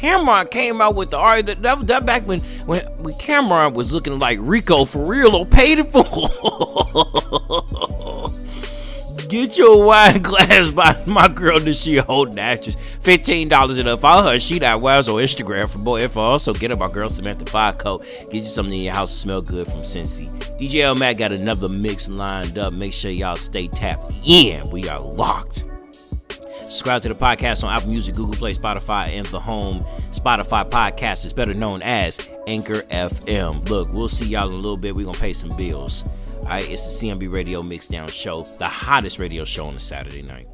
[0.05, 1.41] Cam'ron came out with the R.
[1.41, 5.47] That, that, that back when, when when Cam'ron was looking like Rico for real or
[5.47, 6.03] paid it for.
[9.27, 12.75] Get your wine glass by my girl this she holding actress.
[13.01, 14.01] Fifteen dollars and up.
[14.01, 14.39] Follow her.
[14.39, 16.21] She that wires on Instagram for more info.
[16.21, 18.05] Also get up my girl Samantha Five Coat.
[18.25, 20.29] Get you something in your house smell good from Cincy.
[20.59, 22.73] DJ L Mac got another mix lined up.
[22.73, 24.69] Make sure y'all stay tapped in.
[24.69, 25.65] We are locked.
[26.75, 31.25] Subscribe to the podcast on Apple Music, Google Play, Spotify, and the home Spotify podcast
[31.25, 33.69] is better known as Anchor FM.
[33.69, 34.93] Look, we'll see y'all in a little bit.
[34.93, 36.03] We're gonna pay some bills.
[36.43, 40.21] All right, it's the CMB Radio Mixdown Show, the hottest radio show on a Saturday
[40.21, 40.49] night.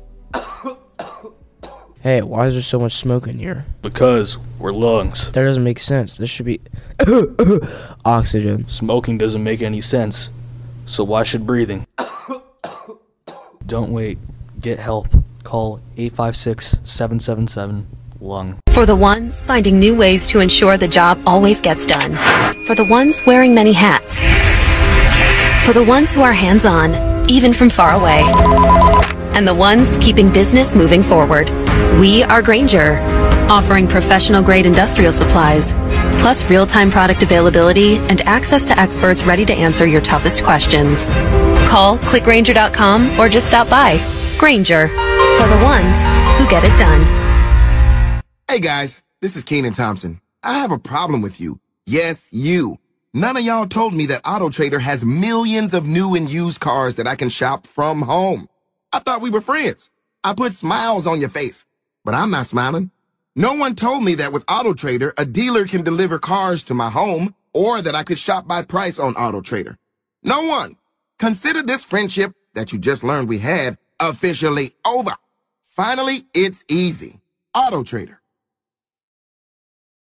[2.02, 3.66] Hey, why is there so much smoke in here?
[3.82, 5.32] Because we're lungs.
[5.32, 6.14] That doesn't make sense.
[6.14, 6.62] This should be
[8.06, 8.68] oxygen.
[8.68, 10.30] Smoking doesn't make any sense.
[10.86, 11.88] So why should breathing?
[13.66, 14.20] Don't wait.
[14.60, 15.08] Get help.
[15.44, 17.88] Call 856 777
[18.20, 18.60] Lung.
[18.70, 22.16] For the ones finding new ways to ensure the job always gets done.
[22.68, 24.22] For the ones wearing many hats.
[25.66, 28.24] For the ones who are hands on, even from far away.
[29.36, 31.50] And the ones keeping business moving forward.
[32.00, 33.00] We are Grainger,
[33.50, 35.74] offering professional grade industrial supplies,
[36.22, 41.10] plus real time product availability and access to experts ready to answer your toughest questions.
[41.68, 44.00] Call clickgranger.com or just stop by.
[44.38, 44.88] Grainger,
[45.42, 45.96] for the ones
[46.38, 47.02] who get it done.
[48.48, 50.22] Hey guys, this is Kenan Thompson.
[50.44, 51.60] I have a problem with you.
[51.88, 52.78] Yes, you.
[53.16, 56.94] None of y'all told me that Auto Trader has millions of new and used cars
[56.96, 58.50] that I can shop from home.
[58.94, 59.90] I thought we were friends.
[60.24, 61.66] I put smiles on your face,
[62.06, 62.92] but I'm not smiling.
[63.36, 66.92] No one told me that with Auto Trader, a dealer can deliver cars to my
[66.92, 69.80] home or that I could shop by price on Auto Trader.
[70.22, 70.76] No one.
[71.18, 75.16] Consider this friendship that you just learned we had officially over.
[75.72, 77.22] Finally, it's easy.
[77.56, 78.18] AutoTrader.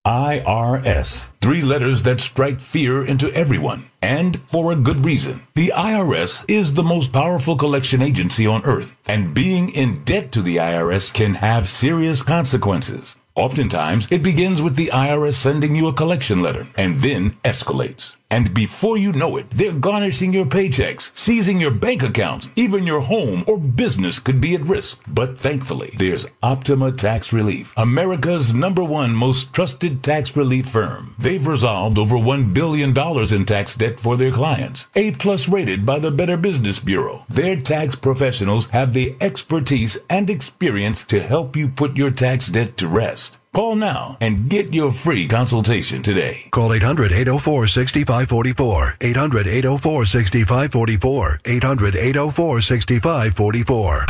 [0.08, 1.28] IRS.
[1.42, 5.46] Three letters that strike fear into everyone, and for a good reason.
[5.56, 10.42] The IRS is the most powerful collection agency on earth, and being in debt to
[10.42, 13.18] the IRS can have serious consequences.
[13.36, 18.17] Oftentimes, it begins with the IRS sending you a collection letter and then escalates.
[18.30, 23.00] And before you know it, they're garnishing your paychecks, seizing your bank accounts, even your
[23.00, 25.02] home or business could be at risk.
[25.08, 31.16] But thankfully, there's Optima Tax Relief, America's number one most trusted tax relief firm.
[31.18, 34.88] They've resolved over $1 billion in tax debt for their clients.
[34.96, 37.26] A plus rated by the Better Business Bureau.
[37.30, 42.76] Their tax professionals have the expertise and experience to help you put your tax debt
[42.78, 43.38] to rest.
[43.58, 46.46] Call now and get your free consultation today.
[46.52, 48.98] Call 800 804 6544.
[49.02, 51.40] 800 804 6544.
[51.44, 54.06] 800 804 6544.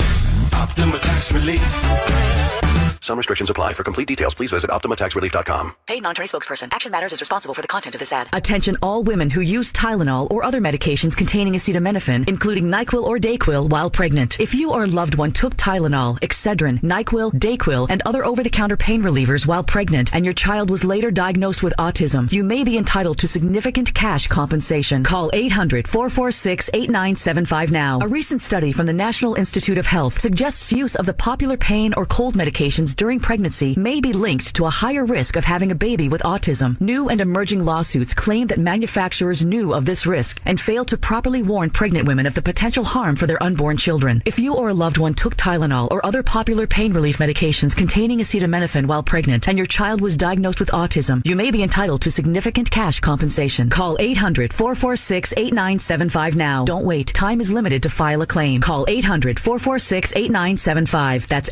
[0.52, 2.57] Optima Tax Relief.
[3.08, 3.72] Some restrictions apply.
[3.72, 5.76] For complete details, please visit OptimaTaxRelief.com.
[5.88, 6.74] Paid non-attorney spokesperson.
[6.74, 8.28] Action Matters is responsible for the content of this ad.
[8.34, 13.70] Attention all women who use Tylenol or other medications containing acetaminophen, including NyQuil or DayQuil,
[13.70, 14.38] while pregnant.
[14.42, 19.02] If you or a loved one took Tylenol, Excedrin, NyQuil, DayQuil, and other over-the-counter pain
[19.02, 23.20] relievers while pregnant, and your child was later diagnosed with autism, you may be entitled
[23.20, 25.06] to significant cash compensation.
[25.06, 28.02] Call 800-446-8975 now.
[28.02, 31.94] A recent study from the National Institute of Health suggests use of the popular pain
[31.94, 35.76] or cold medications during pregnancy may be linked to a higher risk of having a
[35.76, 36.82] baby with autism.
[36.82, 41.44] New and emerging lawsuits claim that manufacturers knew of this risk and failed to properly
[41.44, 44.24] warn pregnant women of the potential harm for their unborn children.
[44.26, 48.18] If you or a loved one took Tylenol or other popular pain relief medications containing
[48.20, 52.10] acetaminophen while pregnant and your child was diagnosed with autism, you may be entitled to
[52.10, 53.70] significant cash compensation.
[53.70, 56.66] Call 800-446-8975 now.
[56.66, 57.14] Don't wait.
[57.14, 58.60] Time is limited to file a claim.
[58.60, 61.28] Call 800-446-8975.
[61.28, 61.52] That's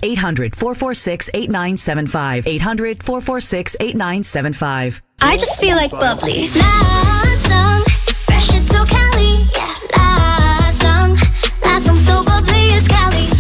[1.34, 2.48] 800-446 8975.
[2.48, 5.02] 800 446 8975.
[5.22, 6.48] I just feel like bubbly.
[6.48, 7.84] Song,
[8.28, 9.32] fresh it's so Cali.
[9.56, 11.16] Yeah, last song,
[11.98, 13.35] so bubbly it's Cali.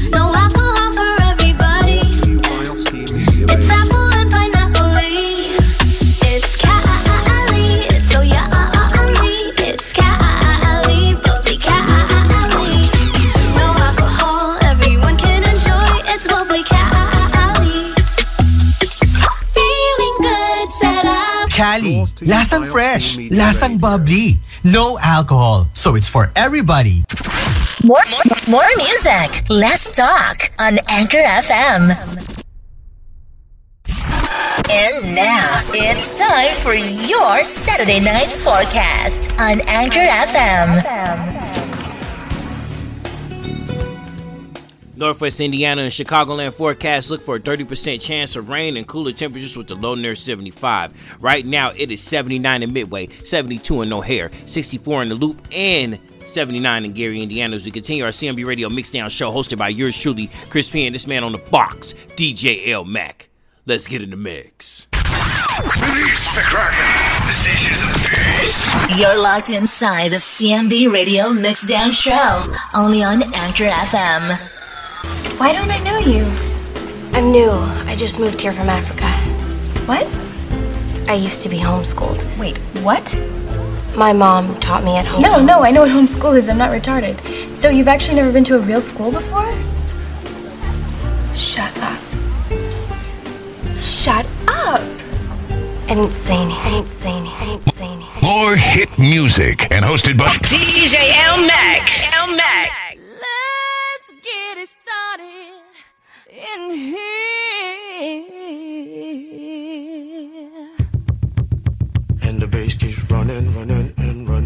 [21.56, 24.36] Cali, lasang fresh, lasang bubbly,
[24.68, 27.08] no alcohol, so it's for everybody.
[27.84, 31.96] More, more, more music, less talk on Anchor FM.
[34.68, 41.65] And now it's time for your Saturday night forecast on Anchor FM.
[44.96, 49.58] Northwest Indiana and Chicagoland forecast look for a 30% chance of rain and cooler temperatures
[49.58, 50.94] with the low near 75.
[51.20, 56.00] Right now it is 79 in Midway, 72 in O'Hare, 64 in the Loop, and
[56.24, 57.56] 79 in Gary, Indiana.
[57.56, 60.86] As we continue our CMB Radio Mixdown show hosted by yours truly, Chris P.
[60.86, 63.30] and this man on the box, DJ L Mac.
[63.66, 64.88] Let's get in the mix.
[65.60, 66.86] Release the Kraken.
[67.28, 69.00] The stations of the beast.
[69.00, 74.55] You're locked inside the CMB Radio Mixdown Show, only on Anchor FM.
[75.38, 76.26] Why don't I know you?
[77.14, 77.52] I'm new.
[77.52, 79.08] I just moved here from Africa.
[79.86, 80.08] What?
[81.10, 82.24] I used to be homeschooled.
[82.38, 83.04] Wait, what?
[83.96, 85.22] My mom taught me at home.
[85.22, 86.50] No, no, I know what homeschool is.
[86.50, 87.16] I'm not retarded.
[87.54, 89.50] So you've actually never been to a real school before?
[91.34, 92.00] Shut up.
[93.78, 94.82] Shut up.
[95.88, 96.62] I didn't say anything.
[96.64, 97.38] I didn't say anything.
[97.40, 98.24] I didn't say anything.
[98.24, 102.14] More hit music and hosted by DJ L Mac.
[102.14, 102.85] L Mac.
[104.26, 105.62] Get it started
[106.30, 107.06] in here.
[112.24, 113.75] And the bass keeps running, running,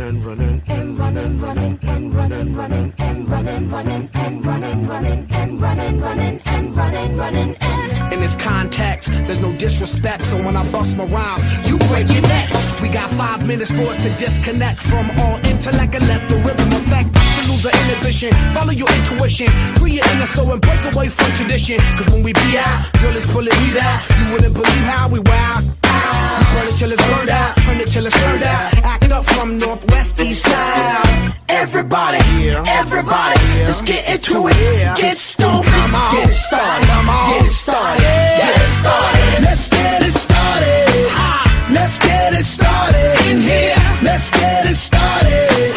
[0.10, 5.62] running, running, and running, running, and running, running, and running, running, and running, running, and
[5.62, 8.14] running, running, and running, running, and.
[8.14, 12.24] In this context, there's no disrespect, so when I bust my rhyme, you break your
[12.24, 12.82] necks.
[12.82, 16.72] We got five minutes for us to disconnect from all intellect and let the rhythm
[16.74, 17.14] affect
[17.47, 18.34] lose our inhibition.
[18.55, 21.78] Follow your intuition, free your inner soul and break away from tradition.
[21.97, 24.01] Cause when we be out, girl, it's pulling me out.
[24.18, 25.62] You wouldn't believe how we wow.
[25.62, 28.89] We burn it till it's burned out, turn it till it's turned out.
[29.10, 31.34] Act up from northwest east side.
[31.49, 32.20] Everybody,
[32.68, 34.97] everybody, let's get into it.
[34.97, 39.41] Get stoked, get it started, get it started, get it started.
[39.41, 41.74] Let's get it started.
[41.74, 43.76] Let's get it started in here.
[44.03, 45.74] Let's get it started.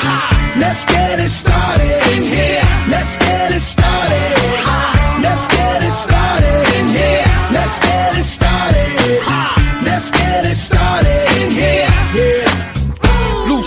[0.59, 1.52] Let's get it started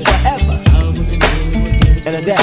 [0.00, 0.56] forever.
[2.06, 2.36] And a day.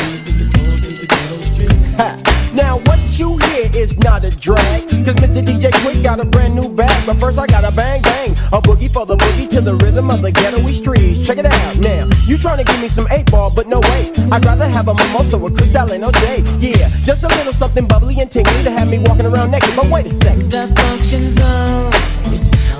[2.54, 4.88] now what you hear is not a drag.
[4.89, 5.41] Cause Mr.
[5.41, 7.06] DJ Quik got a brand new bag.
[7.08, 8.32] But first I got a bang bang.
[8.54, 11.26] A boogie for the boogie to the rhythm of the ghettoy streets.
[11.26, 12.08] Check it out now.
[12.26, 14.12] You trying to give me some 8 ball, but no way.
[14.32, 16.62] I'd rather have a mimosa with Cristal and OJ.
[16.62, 19.76] Yeah, just a little something bubbly and tingly to have me walking around naked.
[19.76, 21.93] But wait a sec, The function's on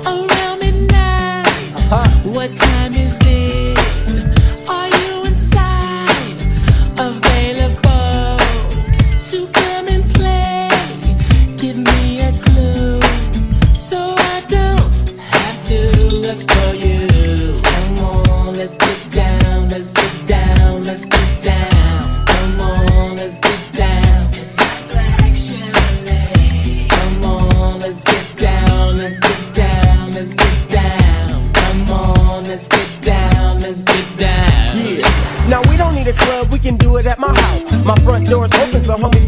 [0.06, 1.46] around midnight.
[1.90, 2.30] Uh-huh.
[2.30, 3.59] What time is it?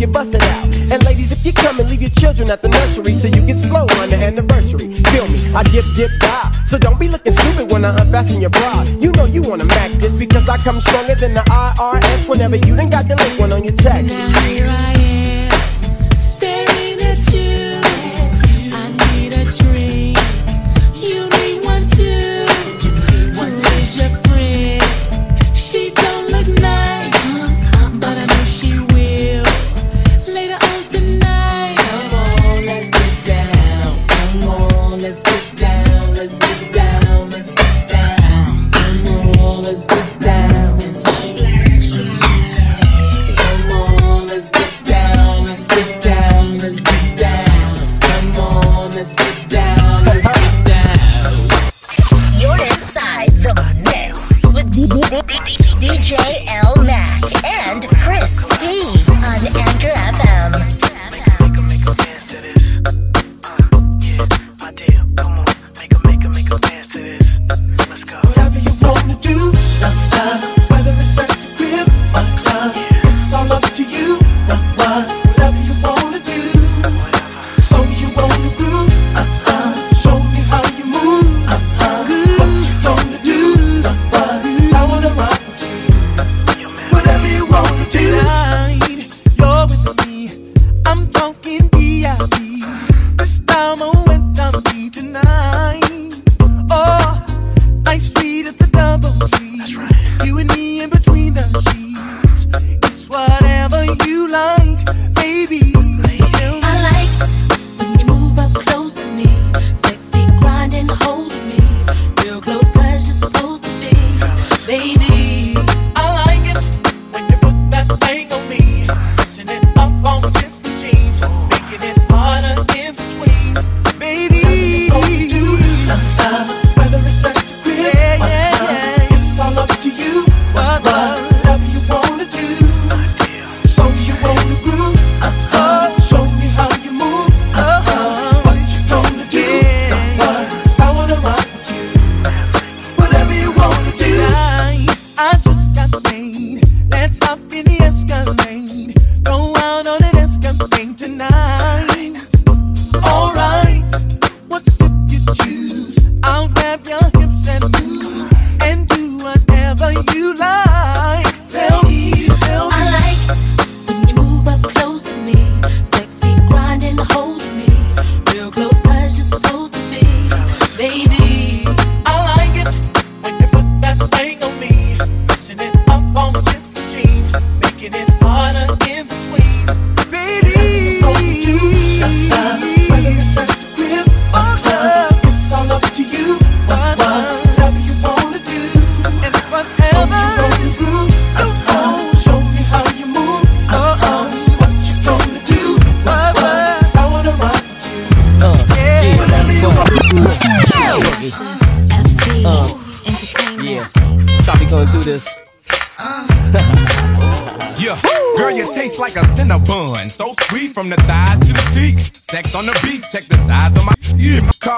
[0.02, 0.66] you bust it out.
[0.90, 3.56] And ladies, if you come and leave your children at the nursery so you get
[3.56, 4.92] slow on the anniversary.
[5.14, 6.52] Feel me, I dip, dip, bob.
[6.66, 8.82] So don't be looking stupid when I unfasten your bra.
[8.98, 12.74] You know you wanna mac this because I come stronger than the IRS whenever you
[12.74, 15.01] done got the link one on your tax.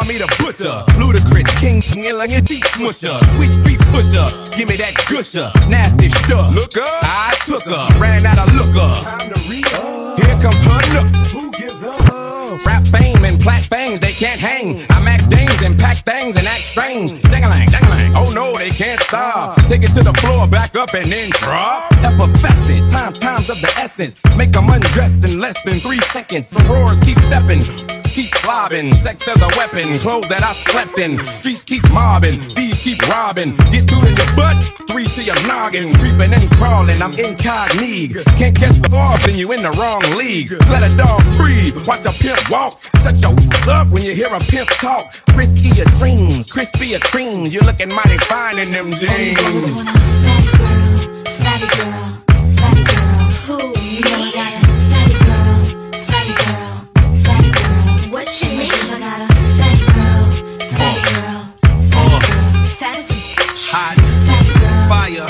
[0.04, 0.84] call me the butcher.
[0.98, 3.18] Ludacris, king swinging like a deep smusher.
[3.36, 5.50] Sweet street pusher, give me that gusher.
[5.68, 6.54] Nasty stuff.
[6.54, 6.88] Look up.
[7.02, 10.18] I took her, ran out of look Time to read up.
[10.18, 11.08] Here comes her look.
[11.28, 12.64] Who gives up?
[12.64, 14.86] Rap fame and plat bangs, they can't hang.
[14.90, 17.20] I act dames and pack things and act strange.
[17.22, 18.16] Dang-a-lang, dang-a-lang.
[18.16, 19.56] Oh no, they can't stop.
[19.68, 21.92] Take it to the floor, back up and then drop.
[22.02, 24.14] Effervescent, time, times of the essence.
[24.36, 26.52] Make them undress in less than three seconds.
[26.68, 27.62] Roars keep stepping.
[28.14, 31.18] Keep slobbing, sex as a weapon, clothes that I slept in.
[31.38, 33.56] Streets keep mobbing, thieves keep robbing.
[33.74, 35.92] Get two in your butt, three to your noggin.
[35.94, 38.22] Creeping and crawling, I'm incognito.
[38.38, 40.52] Can't catch the ball, then you in the wrong league.
[40.70, 42.80] Let a dog breathe, watch a pimp walk.
[43.02, 43.34] Shut your
[43.68, 45.12] up when you hear a pimp talk.
[45.34, 47.52] Risky your dreams, crispy your creams.
[47.52, 49.66] You're looking mighty fine in them jeans.
[51.44, 52.04] Fatty girl,
[52.56, 53.24] fatty girl.
[53.46, 53.56] Who?
[53.78, 55.60] You know I got a fatty girl,
[56.08, 56.74] fatty girl,
[57.24, 58.12] fatty girl.
[58.12, 58.70] What she mean?
[58.72, 59.26] I got a
[59.58, 60.22] fatty girl,
[60.78, 62.20] fatty girl, fatty girl.
[62.78, 63.62] Fat as a bitch.
[63.72, 63.96] Hot,
[64.88, 65.28] fire,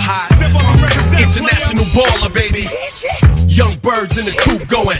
[0.00, 0.28] hot.
[1.20, 2.64] International baller, baby.
[3.84, 4.98] Young birds in the coop going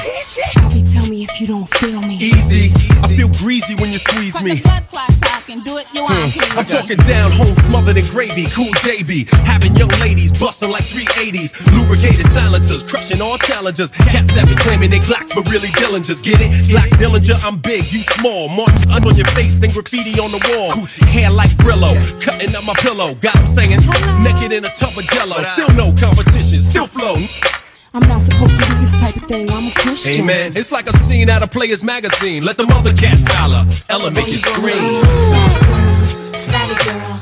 [0.57, 2.17] Bobby, tell me if you don't feel me.
[2.17, 2.73] easy.
[3.03, 4.61] I feel greasy when you squeeze me.
[5.65, 6.59] do it, you Hmm.
[6.59, 9.29] I'm talking down home smothered in gravy, cool JB.
[9.45, 11.53] Having young ladies busting like 380s.
[11.73, 13.91] Lubricated silencers, crushing all challengers.
[13.91, 16.21] Cats that be claiming they Glocks, but really Derringers.
[16.23, 16.51] Get it?
[16.69, 18.49] Glock Derringer, I'm big, you small.
[18.49, 20.73] Marks under on your face, then graffiti on the wall.
[21.09, 23.15] Hair like Brillo, cutting up my pillow.
[23.15, 23.81] Got 'em singing,
[24.23, 25.37] naked in a tub of jello.
[25.55, 27.17] Still no competition, still flow.
[27.95, 29.49] I'm not supposed to do this type of thing.
[29.51, 30.23] I'm a Christian.
[30.23, 30.57] Amen.
[30.57, 32.45] It's like a scene out of Players Magazine.
[32.45, 33.65] Let the mother cats holler.
[33.89, 34.75] Ella make you scream.
[34.75, 37.21] Fatty fatty girl.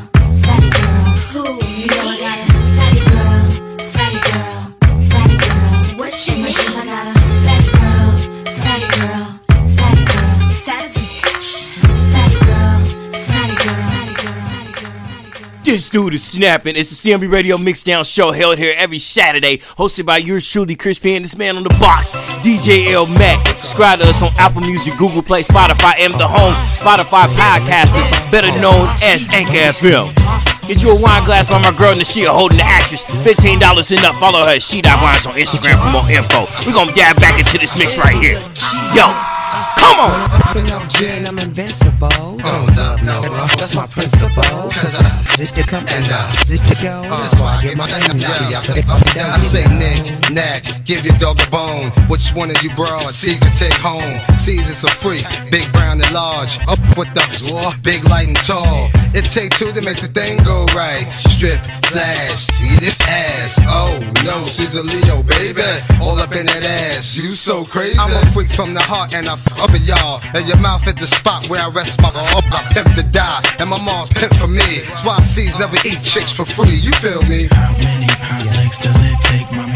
[15.73, 16.77] This dude is snapping.
[16.77, 20.99] It's the CMB Radio Mixdown Show held here every Saturday, hosted by yours truly, Chris
[20.99, 21.16] P.
[21.16, 22.12] and this man on the box,
[22.45, 23.07] DJ L.
[23.07, 23.41] Mac.
[23.57, 28.53] Subscribe to us on Apple Music, Google Play, Spotify, and the home Spotify podcasters, better
[28.61, 30.12] known as Anchor FM.
[30.68, 33.07] Get you a wine glass by my girl Nashia holding the actress.
[33.07, 34.20] $15 enough.
[34.20, 36.53] Follow her at She Dot Wines on Instagram for more info.
[36.68, 38.37] We're gonna dive back into this mix right here.
[38.93, 39.09] Yo,
[39.81, 40.29] come on!
[40.51, 42.12] Open up gin, I'm invincible.
[42.12, 43.23] Oh, Don't love no.
[43.57, 44.43] That's my principle.
[44.77, 47.03] Cause I to come and I just to go.
[47.03, 48.22] Uh, That's why I get my name
[49.18, 51.90] I say Nick, Knack, give your dog a bone.
[52.09, 54.20] Which one of you broads see to take home?
[54.38, 55.20] Seasons are free,
[55.51, 56.59] big, brown, and large.
[56.68, 57.22] Up with the
[57.82, 58.88] big, light, and tall.
[59.14, 61.11] It take two to make the thing go right.
[61.28, 63.59] Strip, flash, see this ass.
[63.66, 65.62] Oh no, she's a Leo, baby.
[66.01, 67.99] All up in that ass, you so crazy.
[67.99, 70.20] I'm a freak from the heart and I f up y'all.
[70.34, 72.45] And your mouth at the spot where I rest my up.
[72.53, 74.80] I pimp to die, and my mom's pimp for me.
[74.97, 76.76] Spot C's never eat chicks for free.
[76.76, 77.49] You feel me?
[77.51, 78.45] How many hot
[78.83, 79.72] does it take, mommy?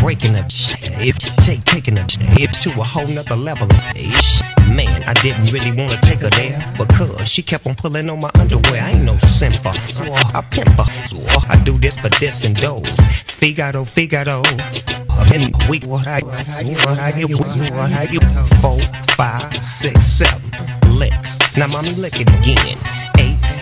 [0.00, 3.66] Breaking up it take taking up it to a whole nother level
[4.74, 8.20] man i didn't really want to take her there because she kept on pulling on
[8.20, 8.82] my underwear.
[8.82, 10.70] I ain't no simper so i pimp
[11.06, 11.18] so
[11.48, 12.90] i do this for this and those.
[13.26, 14.42] Figaro figaro
[15.32, 18.22] and we what I what I get what I get
[18.60, 18.80] four
[19.16, 20.50] five six seven
[20.98, 23.07] licks now mommy lick it again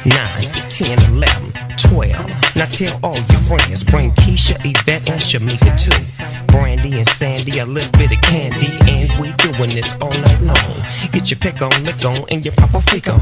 [0.07, 2.29] eight nine ten eleven twelve.
[2.57, 6.05] Now tell all your friends bring Keisha Yvette and Shamika too.
[6.47, 10.83] Brandy and Sandy a little bit of candy and we doing this all night long
[11.13, 13.21] get your pick on lick on and your proper freak on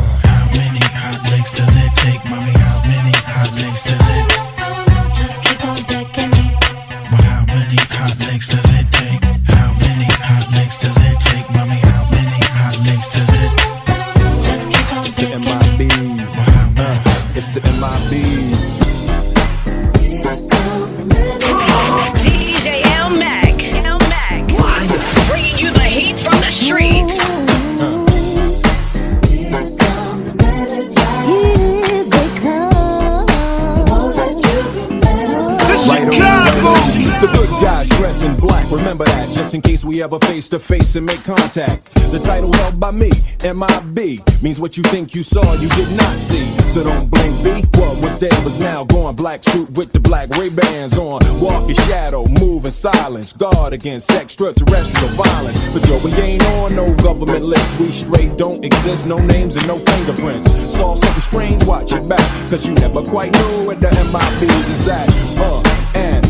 [40.54, 41.92] to face and make contact.
[42.12, 43.10] The title held by me,
[43.42, 46.46] MIB, means what you think you saw, you did not see.
[46.70, 47.50] So don't blink B.
[47.80, 49.16] What was there was now gone.
[49.16, 51.20] Black suit with the black Ray Bans on.
[51.40, 53.32] Walk in shadow, move in silence.
[53.32, 55.58] Guard against extraterrestrial violence.
[55.74, 57.76] But yo, we ain't on no government list.
[57.80, 60.46] We straight don't exist, no names and no fingerprints.
[60.72, 62.26] Saw something strange, watch it back.
[62.48, 65.08] Cause you never quite knew where the MIBs is at.
[65.36, 65.62] Uh,
[65.98, 66.24] and.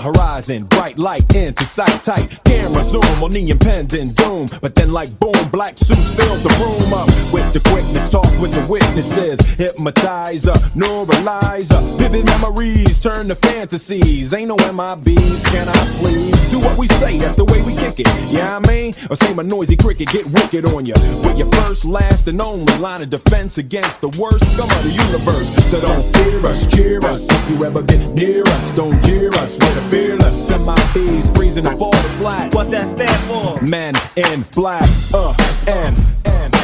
[0.00, 0.64] Night on the horizon.
[0.66, 2.38] Bright light into sight tight.
[2.44, 4.46] Camera zoom on the impending doom.
[4.60, 8.08] But then, like boom, black suits filled the room up with the quickness.
[8.08, 9.40] Talk with the witnesses.
[9.56, 11.80] Hypnotizer, neuralizer.
[11.98, 14.32] Vivid memories turn to fantasies.
[14.32, 16.50] Ain't no MIBs, can I please?
[16.50, 18.08] Do what we say, that's the way we kick it.
[18.30, 20.94] Yeah, I mean, or say my noisy cricket get wicked on you.
[21.24, 24.90] With your first, last, and only line of defense against the worst scum of the
[24.90, 25.48] universe.
[25.70, 27.26] So don't fear us, cheer us.
[27.30, 29.58] If you ever get near us, don't jeer us.
[29.58, 30.29] We're the fearless.
[30.30, 32.54] MIBs freezing the fall flat.
[32.54, 33.60] What that stand for?
[33.68, 35.34] Men in black, uh,
[35.66, 36.54] and, and,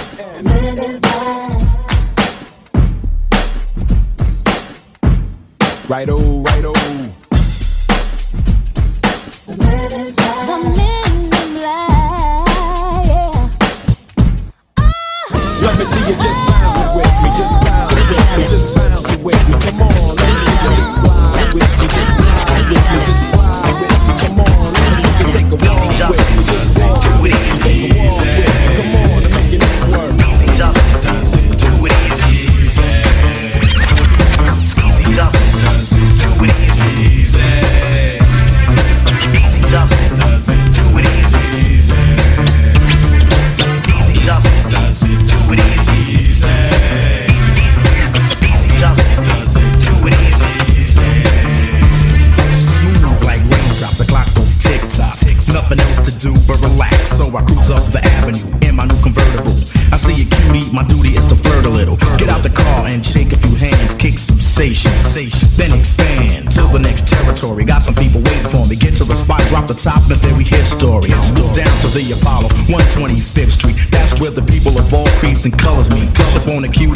[0.47, 0.47] and.
[5.89, 6.73] Right oh, right oh.
[9.47, 10.67] The men in black,
[13.07, 13.31] yeah.
[15.63, 18.86] Let me see you just bounce with me, just bounce with me, just bounce
[75.47, 76.03] and colors me.
[76.13, 76.96] Push up on a cutie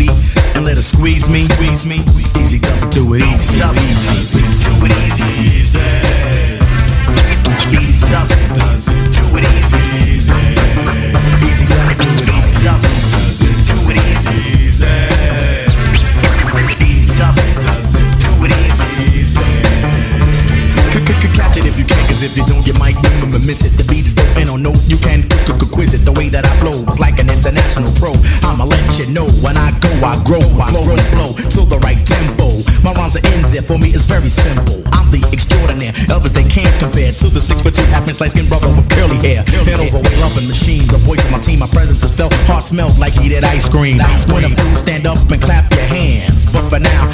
[42.70, 43.98] smelled like heated ice cream.
[44.30, 46.46] When I'm through, stand up and clap your hands.
[46.52, 47.10] But for now,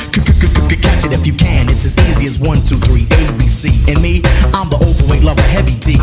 [0.84, 1.66] catch it if you can.
[1.70, 3.72] It's as easy as one, two, three, A, B, C.
[3.90, 4.20] And me,
[4.52, 5.96] I'm the overweight lover, heavy D.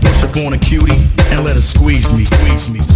[0.00, 1.02] Push up on a cutie
[1.34, 2.89] and let her squeeze me, squeeze me.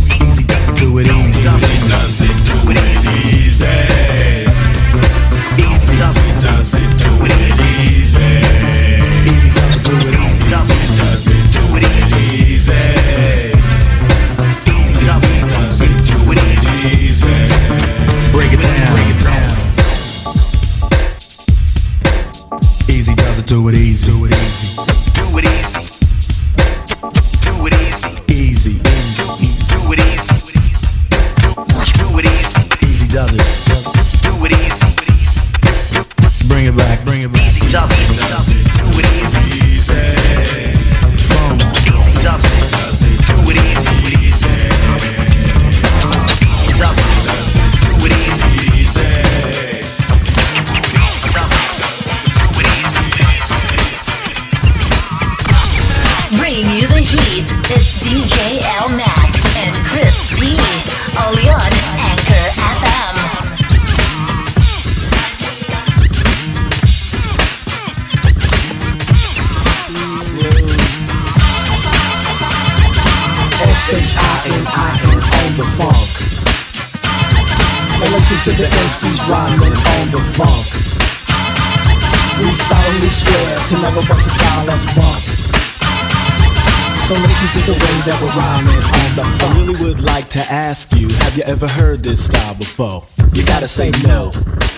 [92.75, 93.07] This style before?
[93.33, 94.31] You gotta say no,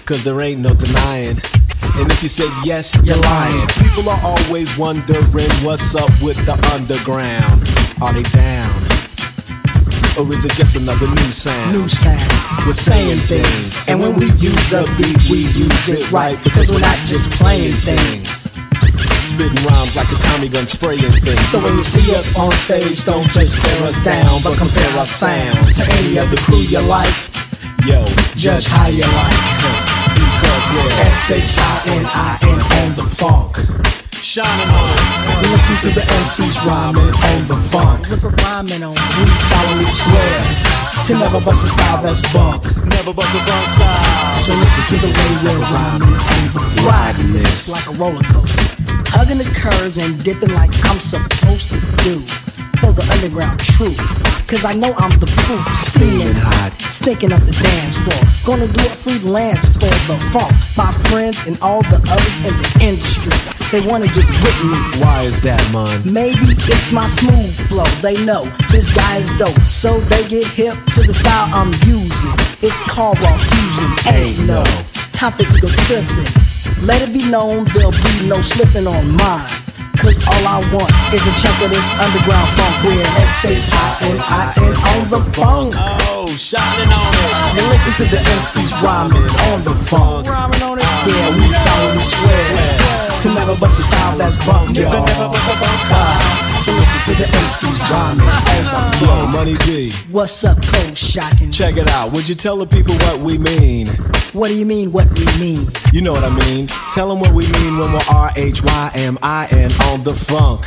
[0.05, 1.37] cause there ain't no denying.
[1.97, 3.67] And if you said yes, you're lying.
[3.69, 7.69] People are always wondering what's up with the underground.
[8.03, 8.73] Are they down?
[10.17, 11.73] Or is it just another new sound?
[11.73, 12.33] New sound.
[12.67, 13.77] We're saying things.
[13.87, 16.37] And when we use a beat, we use it right.
[16.43, 18.49] Because we're not just playing things.
[19.29, 21.49] Spitting rhymes like a Tommy gun spraying things.
[21.49, 25.05] So when you see us on stage, don't just stare us down, but compare our
[25.05, 27.36] sound to any other crew you like.
[27.87, 28.03] Yo,
[28.35, 29.39] Judge how you like.
[30.11, 33.63] because we're S-H-I-N-I-N on the funk.
[34.19, 34.91] shining on.
[35.47, 38.11] Listen to the MCs rhyming on the funk.
[38.43, 40.35] Rhyming on We solemnly swear
[41.07, 42.67] to never bust a style that's bunk.
[42.91, 44.35] Never bust a bunk style.
[44.43, 46.91] So listen to the way we're rhyming on the funk.
[46.91, 48.67] Riding this like a roller coaster.
[49.15, 52.19] Hugging the curves and dipping like I'm supposed to do.
[52.83, 54.16] For the underground truth.
[54.47, 55.67] Cause I know I'm the proof.
[55.75, 58.23] Steaming hot, stinking up the dance floor.
[58.47, 60.55] Gonna do a freelance for the funk.
[60.79, 63.35] My friends and all the others in the industry.
[63.75, 64.79] They wanna get with me.
[65.03, 65.99] Why is that, man?
[66.07, 67.91] Maybe it's my smooth flow.
[68.07, 69.59] They know this guy is dope.
[69.67, 72.39] So they get hip to the style I'm using.
[72.63, 73.91] It's called raw fusion.
[74.15, 74.63] Ain't no
[75.11, 76.31] time for ego tripping.
[76.87, 79.51] Let it be known there'll be no slipping on mine.
[79.99, 82.85] Cause all I want is a chunk of this underground funk.
[82.85, 85.73] We're an S-H-I-N-I-N on the funk.
[85.77, 87.57] Oh, shining on it.
[87.57, 90.27] You listen to the MCs rhyming on the funk.
[90.27, 90.85] Rhyming on it.
[90.85, 95.05] Yeah, we solemnly swear to never bust a style that's bunk, y'all.
[95.05, 96.61] Never bust a bunk uh, style.
[96.61, 98.27] So listen to the MCs rhyming
[99.03, 99.27] Yo.
[99.29, 101.51] Money B, What's up, Cold Shocking?
[101.53, 102.13] check it out.
[102.13, 103.87] Would you tell the people what we mean?
[104.33, 105.65] What do you mean, what we mean?
[105.93, 106.67] You know what I mean.
[106.93, 110.67] Tell them what we mean when we're R-H-Y-M-I-N on the funk.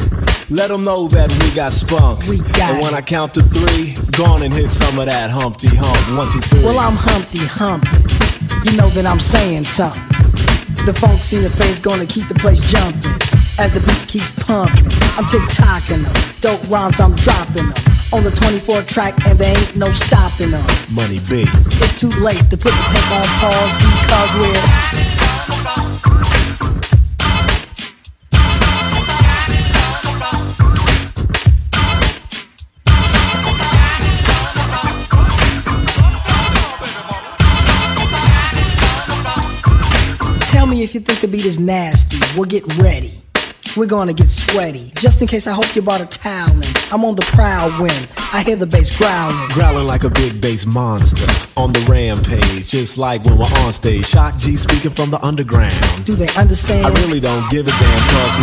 [0.50, 2.24] Let them know that we got spunk.
[2.28, 2.98] We got And when it.
[2.98, 6.18] I count to three, go on and hit some of that Humpty Hump.
[6.18, 6.64] One, two, three.
[6.64, 8.70] Well, I'm Humpty Humpty.
[8.70, 10.02] You know that I'm saying something.
[10.90, 13.14] The funk in your face gonna keep the place jumping.
[13.60, 16.14] As the beat keeps pumping, I'm tick-tocking them.
[16.42, 17.78] Dope rhymes, I'm dropping them.
[18.12, 20.66] On the 24 track, and there ain't no stopping them.
[20.92, 21.46] Money B.
[21.78, 23.72] It's too late to put the tape on pause
[24.02, 25.09] because we're.
[40.80, 42.18] Me if you think the beat is nasty.
[42.36, 43.22] We'll get ready.
[43.76, 44.92] We're gonna get sweaty.
[44.96, 46.74] Just in case, I hope you brought a towel in.
[46.92, 49.36] I'm on the prowl when I hear the bass growling.
[49.50, 51.28] Growling like a big bass monster
[51.58, 54.08] on the rampage, just like when we're on stage.
[54.08, 56.06] Shock G speaking from the underground.
[56.06, 56.86] Do they understand?
[56.86, 58.42] I really don't give a damn cause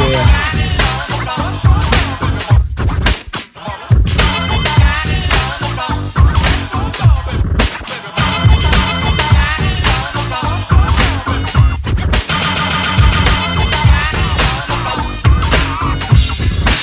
[1.62, 1.65] we're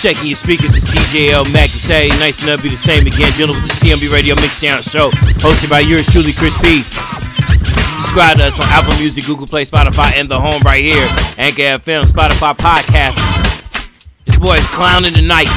[0.04, 1.72] Checking your speakers it's DJ L Mac.
[1.72, 3.32] Say nice enough to be the same again.
[3.40, 5.08] Dealing with the CMB Radio Mixdown Show,
[5.40, 6.84] hosted by yours truly, Chris P.
[8.04, 11.08] Subscribe to us on Apple Music, Google Play, Spotify, and the home right here.
[11.40, 13.24] Anchor FM, Spotify podcasts.
[14.28, 15.48] This boy is clowning tonight.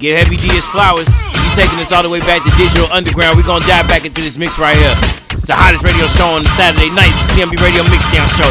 [0.00, 1.12] Give Heavy D his flowers.
[1.36, 3.36] You taking us all the way back to Digital Underground.
[3.36, 4.96] We're gonna dive back into this mix right here.
[5.36, 8.48] It's the hottest radio show on Saturday nights, CMB Radio Mixdown Show.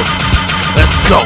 [0.78, 1.26] Let's go.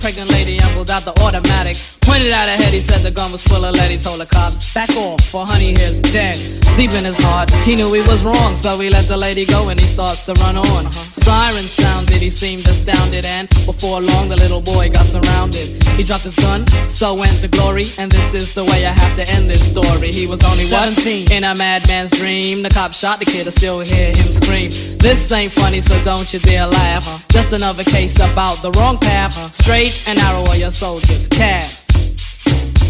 [0.00, 1.76] pregnant lady and pulled out the automatic.
[2.02, 3.90] Pointed at her head, he said the gun was full of lead.
[3.90, 6.36] He told the cops, back off, for honey here's dead.
[6.76, 9.68] Deep in his heart, he knew he was wrong, so he let the lady go
[9.68, 10.92] and he starts to run on.
[10.92, 15.75] Sirens sounded, he seemed astounded, and before long the little boy got surrounded.
[15.96, 19.16] He dropped his gun, so went the glory, and this is the way I have
[19.16, 20.12] to end this story.
[20.12, 22.62] He was only 17 in a madman's dream.
[22.62, 24.68] The cop shot the kid, I still hear him scream.
[24.98, 27.26] This ain't funny, so don't you dare laugh.
[27.28, 29.54] Just another case about the wrong path.
[29.54, 31.88] Straight and narrow or your soul gets cast.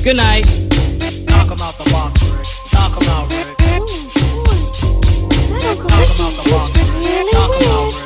[0.02, 0.46] Good night.
[1.30, 2.46] Knock him out the box, Rick.
[2.74, 3.46] Knock him out, Rick.
[5.62, 7.32] Knock him out the box, Rick.
[7.32, 8.05] Knock him out, Rick.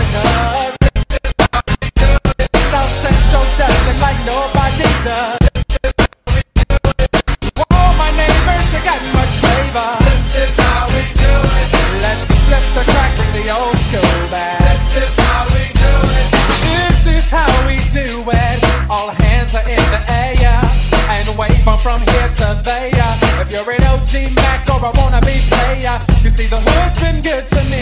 [24.79, 27.81] Mac wanna be player, you see the hood's been good to me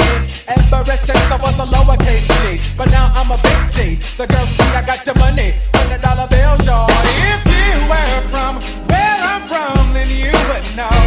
[0.50, 2.76] ever since I was a lowercase G.
[2.78, 3.78] But now I'm a big G.
[4.18, 6.90] The girls see I got the money, hundred dollar bills, y'all.
[6.90, 8.54] If you were from
[8.90, 10.98] where I'm from, then you would know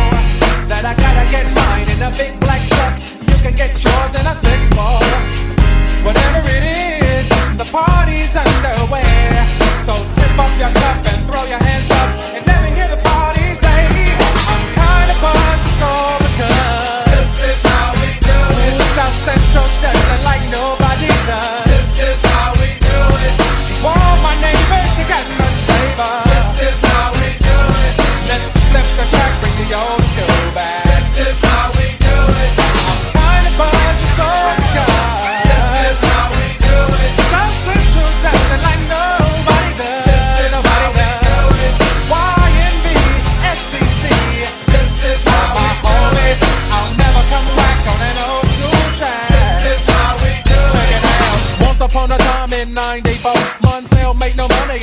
[0.70, 2.94] that I gotta get mine in a big black truck.
[3.26, 5.02] You can get yours in a six ball.
[6.06, 6.81] Whatever it is,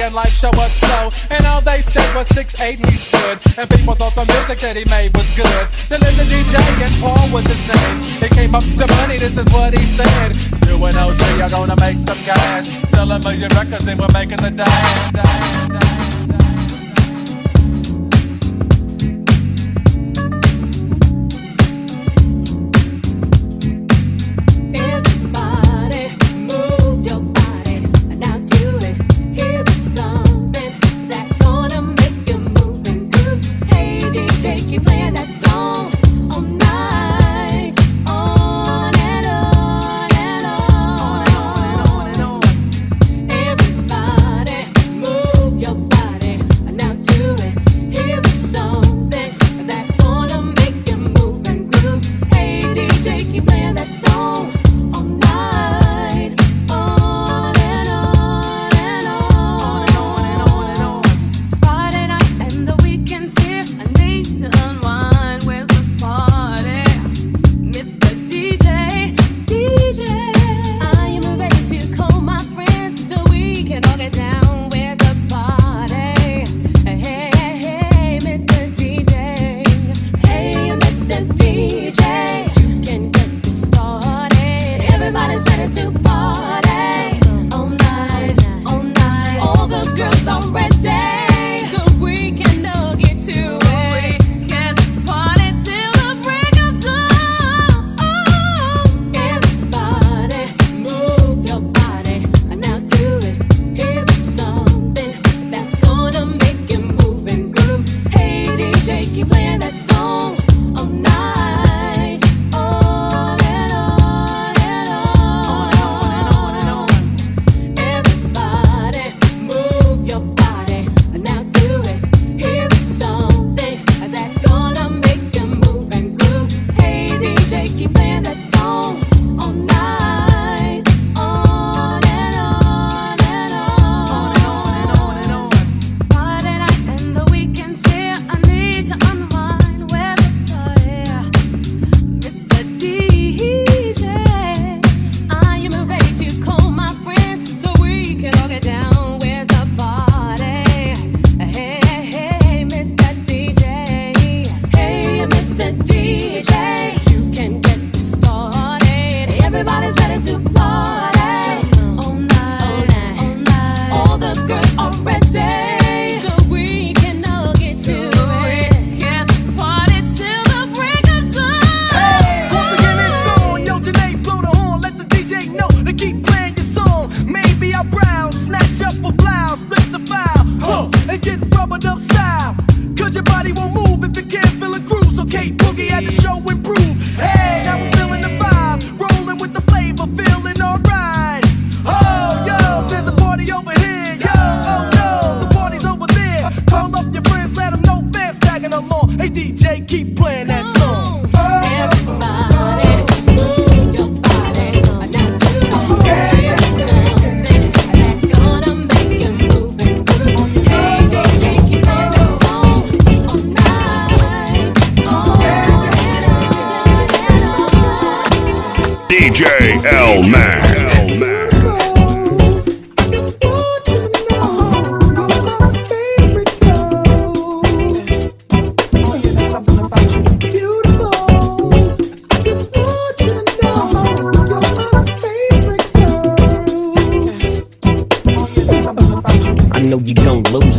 [0.02, 1.10] and life show was slow.
[1.30, 3.38] And all they said was 6'8 he stood.
[3.58, 5.66] And people thought the music that he made was good.
[5.90, 7.98] The living DJ and Paul was his name.
[8.24, 10.36] He came up to money, this is what he said.
[10.68, 12.68] You and OJ are gonna make some cash.
[12.90, 16.19] Sell a million records and we're making the dash.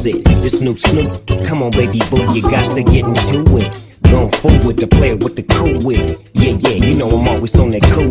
[0.03, 1.13] This new Snoop,
[1.45, 3.87] come on, baby boo, you got to get into it.
[4.05, 6.17] Going forward to play it with the cool wit.
[6.33, 8.09] Yeah, yeah, you know I'm always on that cool.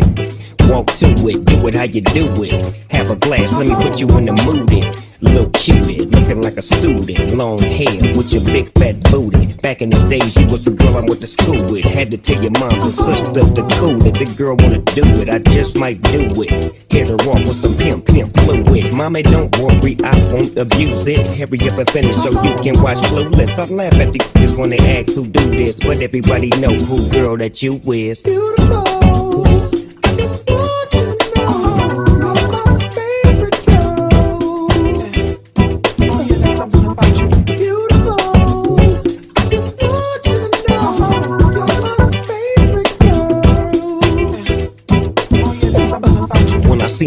[0.69, 2.53] Walk to it, do it how you do it.
[2.91, 4.71] Have a glass, let me put you in the mood.
[4.71, 5.07] It.
[5.19, 7.33] Little cupid, looking like a student.
[7.33, 9.51] Long hair with your big fat booty.
[9.63, 11.85] Back in the days, you was the girl I went to school with.
[11.85, 14.13] Had to tell your mom and up the cool it.
[14.13, 16.53] The girl wanna do it, I just might do it.
[16.93, 18.93] Hit her off with some pimp, pimp fluid.
[18.93, 21.33] Mommy, don't worry, I won't abuse it.
[21.33, 23.57] Hurry up and finish so you can watch Clueless.
[23.57, 27.09] I laugh at the kids when they ask who do this, but everybody know who
[27.09, 28.21] girl that you is.
[28.23, 28.98] When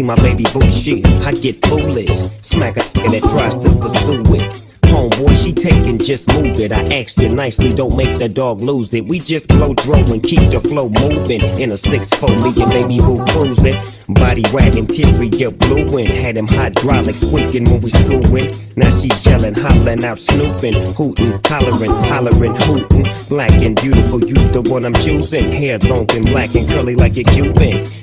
[0.03, 2.09] see my baby boo shit, I get foolish.
[2.41, 4.59] Smack a nigga that tries to pursue it.
[4.83, 6.71] Homeboy, she taking, just move it.
[6.71, 9.05] I asked you nicely, don't make the dog lose it.
[9.05, 11.41] We just blow throw and keep the flow moving.
[11.59, 13.75] In a 6-4, me and baby boo cruising.
[14.13, 16.05] Body wagging, interior blueing.
[16.05, 18.53] Had them hydraulics squeaking when we screwing.
[18.75, 23.05] Now she yelling, hollering out, snooping, hooting, hollering, hollering, hooting.
[23.29, 25.51] Black and beautiful, you the one I'm choosing.
[25.51, 28.02] Hair long and black and curly like a Cuban.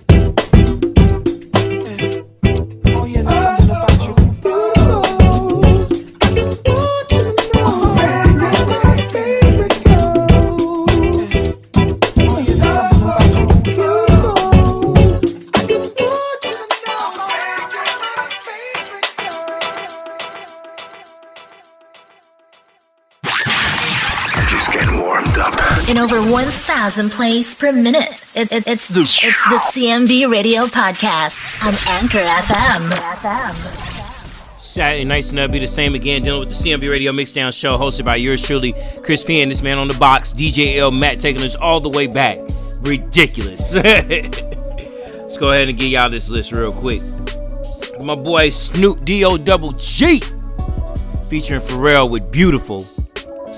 [25.91, 28.23] In over 1,000 plays per minute.
[28.33, 31.35] It, it- it's the it's the CMB Radio Podcast
[31.67, 32.89] on Anchor FM.
[34.57, 37.77] Saturday nights and that'll be the same again, dealing with the CMB Radio Mixdown Show,
[37.77, 38.73] hosted by yours truly,
[39.03, 39.41] Chris P.
[39.41, 40.91] and this man on the box, DJ L.
[40.91, 42.37] Mac, taking us all the way back.
[42.83, 43.73] Ridiculous.
[43.75, 47.01] Let's go ahead and get y'all this list real quick.
[48.05, 50.21] My boy Snoop D-O double G,
[51.29, 52.81] featuring Pharrell with Beautiful.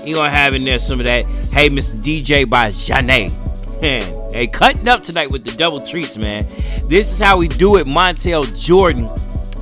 [0.06, 1.96] You gonna have in there some of that Hey Mr.
[2.02, 3.32] DJ by Zhané.
[3.80, 4.02] Man,
[4.32, 6.46] hey, cutting up tonight with the double treats, man.
[6.88, 7.86] This is how we do it.
[7.86, 9.08] Montel Jordan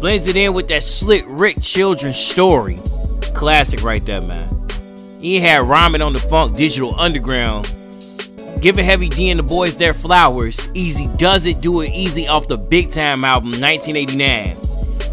[0.01, 2.81] blends it in with that slick Rick Children story.
[3.35, 4.49] Classic right there, man.
[5.21, 7.73] He had rhyming on the funk digital underground.
[8.61, 10.69] Giving Heavy D and the boys their flowers.
[10.75, 14.57] Easy does it, do it easy off the Big Tyme album, 1989.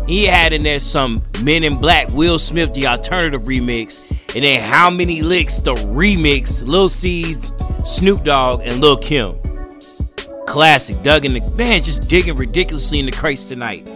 [0.10, 4.60] He had in there some Men in Black, Will Smith, the alternative remix, and then
[4.60, 7.54] How Many Licks, the remix, Lil C's,
[7.86, 9.40] Snoop Dogg, and Lil Kim.
[10.48, 11.00] Classic.
[11.04, 13.88] Doug in the man just digging ridiculously in the crates tonight.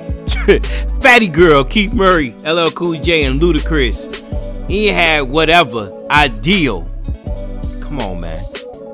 [1.01, 4.67] Fatty Girl, Keith Murray, LL Cool J, and Ludacris.
[4.67, 6.05] He had whatever.
[6.11, 6.87] Ideal.
[7.81, 8.37] Come on, man.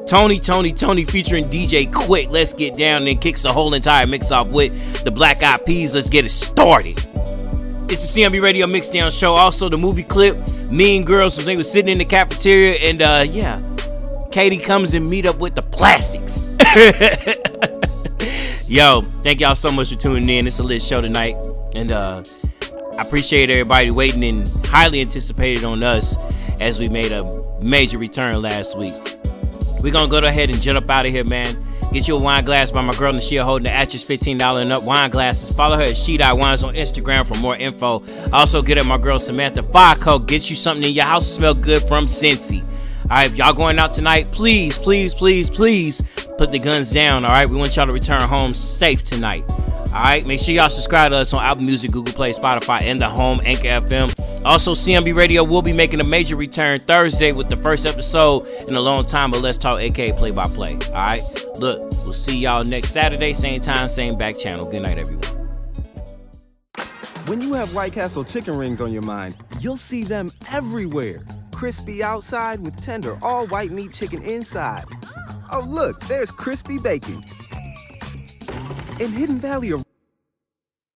[0.07, 2.31] Tony, Toni, Toné featuring DJ Quik.
[2.31, 5.93] Let's get down and kicks the whole entire mix off with the Black Eyed Peas.
[5.93, 6.95] Let's get it started.
[7.91, 9.33] It's the CMB Radio Mixdown Show.
[9.33, 10.37] Also, the movie clip,
[10.71, 13.59] Mean Girls, when they were sitting in the cafeteria, and uh, yeah,
[14.31, 16.55] Cady comes and meet up with the plastics.
[18.69, 20.45] Yo, thank y'all so much for tuning in.
[20.45, 21.35] It's a lit show tonight.
[21.75, 22.21] And uh
[22.99, 26.15] I appreciate everybody waiting and highly anticipated on us
[26.59, 27.23] as we made a
[27.59, 28.91] major return last week.
[29.81, 31.65] We're gonna go ahead and jump up out of here, man.
[31.91, 34.85] Get you a wine glass by my girl Nashia holding the Atchis $15 and up
[34.85, 35.55] wine glasses.
[35.55, 38.03] Follow her at She Wines on Instagram for more info.
[38.31, 40.19] Also, get at my girl Samantha Fico.
[40.19, 42.61] Get you something in your house smell good from Cincy.
[42.61, 46.01] All right, if y'all going out tonight, please, please, please, please
[46.37, 47.25] put the guns down.
[47.25, 49.43] All right, we want y'all to return home safe tonight.
[49.91, 53.01] All right, make sure y'all subscribe to us on Apple Music, Google Play, Spotify, and
[53.01, 54.13] the home Anchor FM.
[54.45, 58.75] Also, CMB Radio will be making a major return Thursday with the first episode in
[58.75, 60.75] a long time of Let's Talk, aka Play by Play.
[60.89, 61.21] All right,
[61.59, 64.63] look, we'll see y'all next Saturday, same time, same back channel.
[64.65, 65.25] Good night, everyone.
[67.25, 71.25] When you have White Castle chicken rings on your mind, you'll see them everywhere.
[71.51, 74.85] Crispy outside with tender, all white meat chicken inside.
[75.51, 77.23] Oh, look, there's crispy bacon.
[78.99, 79.73] In Hidden Valley,